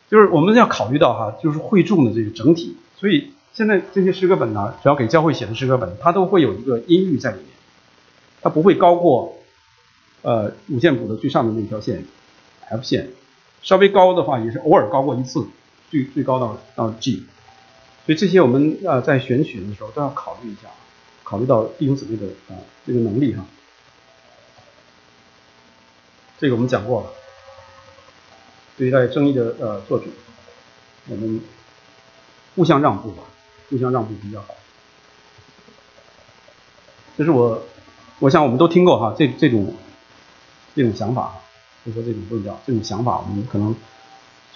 [0.08, 3.34] 就是我们要考虑到哈，就是会众的这个整体，所以。
[3.56, 7.46] 现在这些诗歌本呢，只要给教会写的诗歌本，它都会有一个音域在里面，
[8.42, 9.34] 它不会高过，
[10.20, 12.04] 呃，五线谱的最上的那条线
[12.68, 13.08] ，F 线，
[13.62, 15.46] 稍微高的话也是偶尔高过一次，
[15.90, 17.24] 最最高到到 G，
[18.04, 20.68] 所以这些我们呃在选曲的时候都要考虑一下，
[21.22, 23.46] 考虑到弟兄姊妹的啊这个能力哈，
[26.38, 27.08] 这个我们讲过了，
[28.76, 30.12] 对待争议的呃作品，
[31.08, 31.40] 我们
[32.54, 33.22] 互相让步吧。
[33.68, 34.48] 互相让步比较好，
[37.18, 37.62] 这是我，
[38.20, 39.74] 我想我们都听过哈，这这种
[40.74, 41.34] 这种想法，
[41.84, 43.74] 就说这种论调，这种想法，我们可能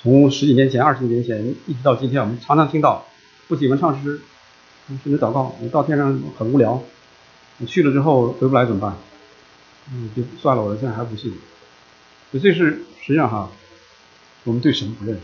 [0.01, 3.05] 从十几年前、二十几年前一直到今天，我们常常听到，
[3.49, 4.21] 不喜欢唱诗，
[4.87, 6.81] 甚至祷告，你到天上很无聊，
[7.59, 8.97] 你去了之后回不来怎么办？
[9.93, 11.33] 嗯，就算了，我现在还不信。
[12.31, 13.51] 所以这是实际上哈，
[14.45, 15.23] 我们对神不认识。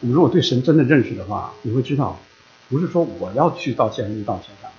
[0.00, 2.18] 我们如果对神真的认识的话，你会知道。
[2.68, 4.70] 不是说我要去到天上到天上，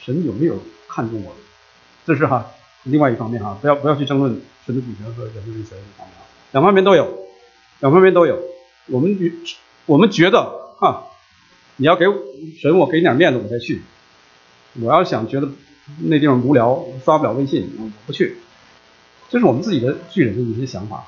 [0.00, 1.32] 神有没有看重我？
[2.04, 2.50] 这是哈
[2.82, 5.78] 另外一方面哈，不要不要去争论神的主权和人的主权，
[6.50, 7.06] 两方面都有，
[7.78, 8.40] 两方面都有。
[8.86, 9.32] 我们觉
[9.86, 10.42] 我们觉得
[10.78, 11.04] 哈，
[11.76, 12.06] 你要给
[12.60, 13.82] 神我给你点面子我再去，
[14.80, 15.48] 我要想觉得
[15.98, 18.38] 那地方无聊刷不了微信我不去，
[19.28, 21.04] 这是我们自己的巨人的一些想法。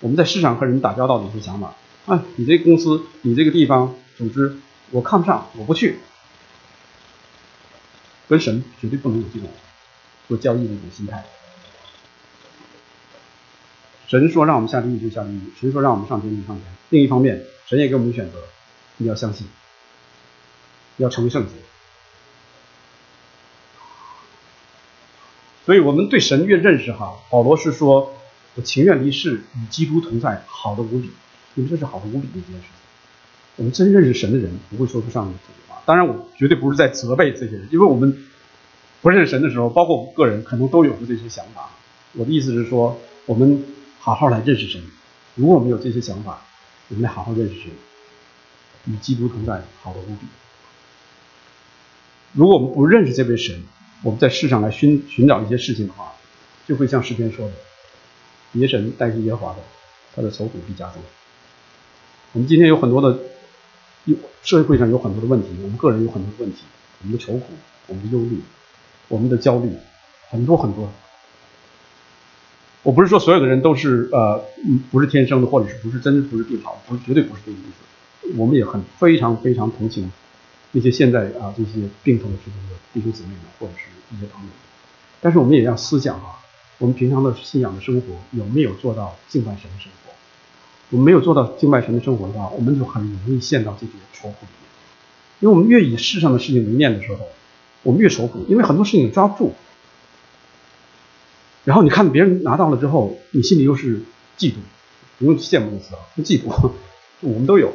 [0.00, 1.74] 我们在市场和人打交道的一些想法
[2.04, 4.58] 啊，你这公司你这个地方总之。
[4.92, 5.98] 我看不上，我不去。
[8.28, 9.48] 跟神绝对不能有这种
[10.28, 11.24] 做交易的一种心态。
[14.06, 16.64] 神说让我们下地狱就下地狱，神说让我们上天就上天。
[16.90, 18.38] 另一方面，神也给我们选择，
[18.98, 19.46] 你要相信，
[20.98, 21.52] 要成为圣洁。
[25.64, 28.14] 所以我们对神越认识哈，保罗是说，
[28.54, 31.10] 我情愿离世与基督同在，好的无比。
[31.54, 32.66] 因为这是好的无比的一件事。
[33.56, 35.82] 我们真认识神的人不会说出上这句话。
[35.84, 38.24] 当然，我绝对不是在责备这些人，因为我们
[39.02, 41.70] 不认识神的时候，包括我们个人，可能都有过这些想法。
[42.12, 43.64] 我的意思是说，我们
[43.98, 44.80] 好好来认识神。
[45.34, 46.40] 如果我们有这些想法，
[46.88, 47.70] 我们来好好认识神，
[48.86, 50.26] 与基督同在，好的无比。
[52.32, 53.62] 如果我们不认识这位神，
[54.02, 56.12] 我们在世上来寻寻找一些事情的话，
[56.66, 57.54] 就会像诗篇说的
[58.54, 59.58] ：“耶神代替耶和华的，
[60.14, 61.02] 他的愁苦必加重。”
[62.32, 63.18] 我们今天有很多的。
[64.04, 66.62] 有社会上有很多的问题，我们个人有很多的问题，
[67.02, 67.44] 我们的愁苦，
[67.86, 68.40] 我们的忧虑，
[69.08, 69.70] 我们的焦虑，
[70.30, 70.90] 很多很多。
[72.82, 74.44] 我不是说所有的人都是呃，
[74.90, 78.34] 不是天生的，或者是不是真的不是病好，不是绝对不是这个意思。
[78.36, 80.10] 我们也很非常非常同情
[80.72, 83.86] 那些现在啊这些病痛之中的弟兄姊妹们，或者是
[84.16, 84.50] 一些朋友。
[85.20, 86.42] 但是我们也要思想啊，
[86.78, 90.11] 我们平常的信仰的生活有没有做到敬拜神的生活？
[90.92, 94.70] 我们没有做到敬拜神的生活的话，我们就很容易陷到这些愁苦里面。
[95.40, 97.26] 因为我们越以世上的事情为念的时候，
[97.82, 99.54] 我们越愁苦，因为很多事情抓不住。
[101.64, 104.02] 然后你看别人拿到了之后，你心里又是
[104.36, 104.56] 嫉妒，
[105.18, 106.72] 不用羡慕的词啊，嫉妒，
[107.20, 107.72] 我们都有。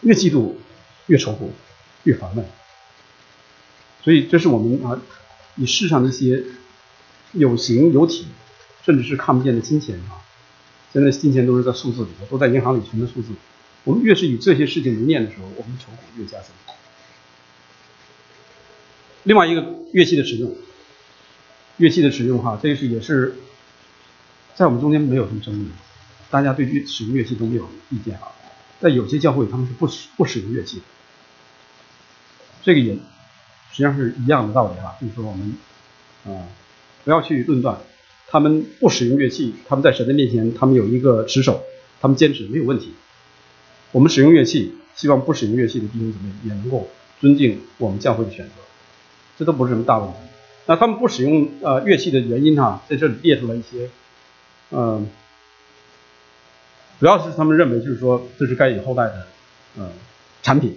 [0.00, 0.54] 越嫉妒，
[1.06, 1.52] 越愁苦，
[2.04, 2.46] 越烦闷。
[4.02, 4.98] 所以这是我们啊，
[5.56, 6.42] 以世上这些
[7.32, 8.26] 有形有体，
[8.86, 10.24] 甚至是看不见的金钱啊。
[10.98, 13.28] 现在金钱都是在数字里头，都在银行里存的数字。
[13.84, 16.48] 我们越是以这些事情为念的时候，我们的愁苦越加深。
[19.22, 20.56] 另外一个乐器的使用，
[21.76, 23.36] 乐器的使用哈，这个是也是
[24.56, 25.68] 在我们中间没有什么争议，
[26.30, 28.32] 大家对乐使用乐器都没有意见啊。
[28.80, 30.82] 在有些教会他们是不使不使用乐器的，
[32.62, 35.56] 这个也实际上是一样的道理啊，就是说我们
[36.26, 36.48] 啊
[37.04, 37.78] 不要去论断
[38.30, 41.62] 他们不使用乐器，他们在神的面前他们有一个持守，
[42.00, 42.92] 他们坚持没有问题。
[43.90, 46.88] 我们使用乐器，希望不使用乐器的弟兄姊妹也能够
[47.20, 48.52] 尊敬我们教会的选择，
[49.38, 50.14] 这都不是什么大问题。
[50.66, 53.88] 那他们不使用呃乐器的原因哈，在这里列出了一些，
[54.70, 55.08] 嗯，
[57.00, 59.26] 主要是他们认为就是说这是该隐后代的
[59.78, 59.90] 呃
[60.42, 60.76] 产品，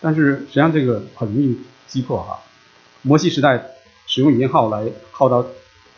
[0.00, 1.58] 但是实际上这个很容易
[1.88, 2.38] 击破哈。
[3.02, 3.70] 摩西时代
[4.06, 5.44] 使用银号来号召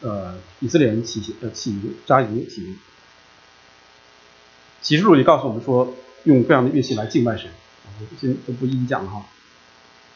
[0.00, 1.74] 呃以色列人起呃起
[2.06, 2.76] 扎营起营。
[4.82, 5.92] 启示录也告诉我们说，
[6.24, 7.50] 用各样的乐器来敬拜神，
[8.20, 9.26] 先都不一一讲了哈。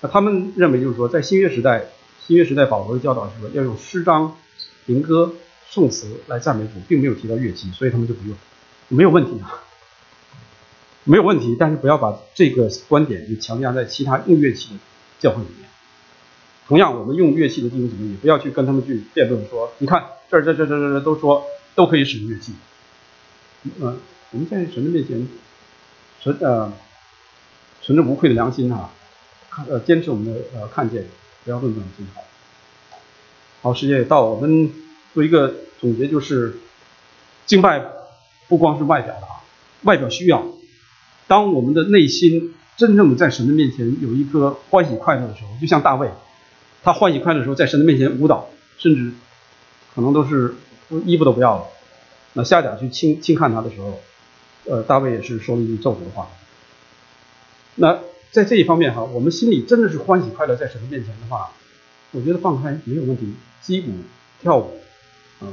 [0.00, 1.86] 那他们认为就是说，在新约时代，
[2.24, 4.36] 新约时代保罗的教导是说要用诗章、
[4.86, 5.34] 灵歌、
[5.68, 8.36] 颂词来赞美主，并没有提到乐器，所以他们就不用，
[8.88, 9.64] 没有问题啊，
[11.02, 11.56] 没有问题。
[11.58, 14.78] 但是不要把这个观点就强加在其他用乐器的
[15.18, 15.69] 教会里面。
[16.70, 21.44] 同样，我们用乐器的弟兄姊妹也不要去跟他们去辩论说，你看这这这这这都说
[21.74, 22.52] 都可以使用乐器，
[23.80, 23.98] 嗯。
[24.32, 25.26] 我们在神的面前，
[26.20, 26.72] 存呃
[27.82, 28.88] 存着无愧的良心哈，
[29.50, 31.04] 看呃坚持我们的呃看见，
[31.44, 32.22] 不要论断自己好。
[33.60, 34.70] 好，时间也到，我们
[35.12, 36.58] 做一个总结，就是
[37.44, 37.84] 敬拜
[38.46, 39.42] 不光是外表的啊，
[39.82, 40.46] 外表需要。
[41.26, 46.08] 当我们的内心真正的在神的面前有一颗欢喜快乐的时候，就像大卫，
[46.82, 49.12] 他欢喜快乐的时候，在神的面前舞蹈，甚至
[49.94, 50.54] 可能都是
[51.04, 51.64] 衣服都不要了，
[52.32, 54.00] 那下甲去轻轻看他的时候。
[54.66, 56.28] 呃，大卫也是说了一句咒诅的话。
[57.76, 57.98] 那
[58.30, 61.50] 在这一方面哈，我们心里真的是欢喜快乐，在神的面前的话，
[62.12, 63.90] 我觉得放开没有问题，击鼓
[64.42, 64.78] 跳舞，
[65.40, 65.48] 啊，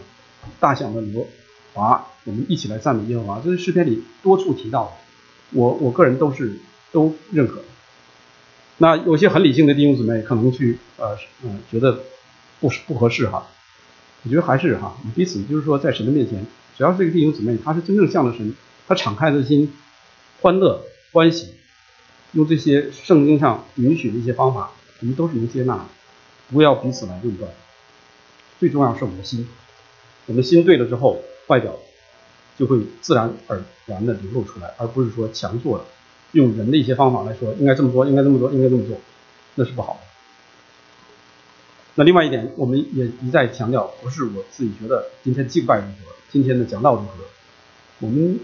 [0.59, 1.25] 大响的锣
[1.73, 4.97] 华，我们一起来赞美耶和华，这是诗篇里多处提到，
[5.51, 6.59] 我我个人都是
[6.91, 7.63] 都认可。
[8.77, 11.99] 那有些很理性的弟兄姊妹可能去呃嗯觉得
[12.59, 13.47] 不不合适哈，
[14.23, 16.45] 我觉得还是哈，彼此就是说在神的面前，
[16.77, 18.55] 只要这个弟兄姊妹他是真正向着神。
[18.89, 19.73] 他敞开的心，
[20.39, 21.49] 欢乐欢喜，
[22.31, 24.71] 用这些圣经上允许的一些方法，
[25.01, 25.85] 我们都是能接纳的。
[26.49, 27.51] 不要彼此来论断，
[28.61, 29.45] 最重要是我们的心。
[30.25, 31.75] 我们心对了之后，外表
[32.57, 35.83] 就会自然而然的流露出来，而不是说强做的，
[36.31, 38.97] 用人的一些方法来说应该这么做，应该这么做，应该这么做，
[39.55, 39.99] 那是不好的。
[41.95, 47.25] 那另外一点，我们也一再强调，不是我自己觉得今天敬拜如何，今天的讲道如何，
[47.99, 48.39] 我们。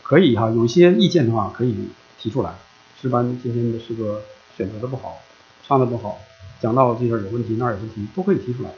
[0.00, 1.76] 可以哈，有一些意见的话可以
[2.18, 2.54] 提出来。
[2.98, 4.22] 诗班今天的诗歌
[4.56, 5.20] 选择的不好，
[5.66, 6.18] 唱的不好，
[6.62, 8.70] 讲到这儿有问题那儿有问题，都可以提出来，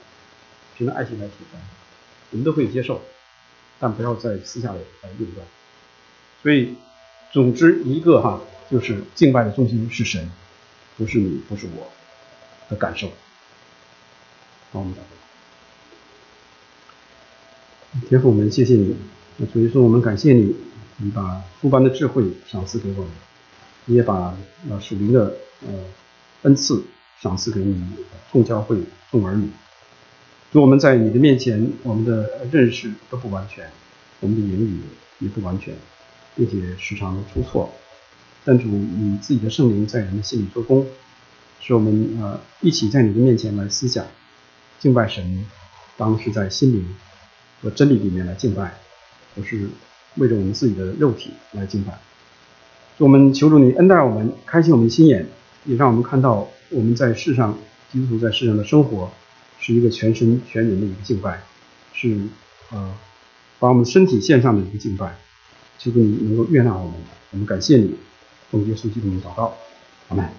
[0.76, 1.60] 凭着爱心来提出来，
[2.32, 3.00] 我们都可以接受，
[3.78, 5.46] 但不要在私下里来论断。
[6.42, 6.74] 所以，
[7.32, 10.30] 总之一个哈，就是敬拜的中心是神，
[10.96, 11.90] 不是你，不是我
[12.68, 13.08] 的感受。
[14.72, 14.94] 好，我们
[18.08, 18.96] 天父，我们谢谢你，
[19.36, 20.54] 那所以说我们感谢你。
[21.02, 23.10] 你把诸般的智慧赏赐给我们，
[23.86, 24.36] 你也把
[24.68, 25.72] 呃属灵的呃
[26.42, 26.84] 恩赐
[27.22, 27.82] 赏赐给你
[28.30, 28.76] 众教会
[29.10, 29.48] 众儿女。
[30.52, 33.66] 主，我们在你的面前，我们的认识都不完全，
[34.20, 34.80] 我们的言语
[35.20, 35.74] 也不完全，
[36.36, 37.70] 并且时常出错。
[38.44, 40.86] 但主，以自己的圣灵在人的心里做工，
[41.60, 44.04] 使我们呃一起在你的面前来思想
[44.78, 45.44] 敬拜神，
[45.96, 46.96] 当是在心灵
[47.62, 48.74] 和真理里面来敬拜，
[49.34, 49.68] 不是。
[50.16, 51.96] 为着我们自己的肉体来敬拜，
[52.98, 55.24] 我们求助你恩待我们，开启我们的心眼，
[55.64, 57.56] 也让我们看到我们在世上
[57.92, 59.08] 基督徒在世上的生活
[59.60, 61.40] 是一个全身全人的一个敬拜，
[61.92, 62.18] 是
[62.72, 62.92] 呃
[63.60, 65.16] 把我们身体献上的一个敬拜。
[65.82, 66.92] 求主你能够悦纳我们，
[67.30, 67.94] 我们感谢你，
[68.50, 69.54] 奉耶稣基督的祷告，
[70.08, 70.30] 阿门。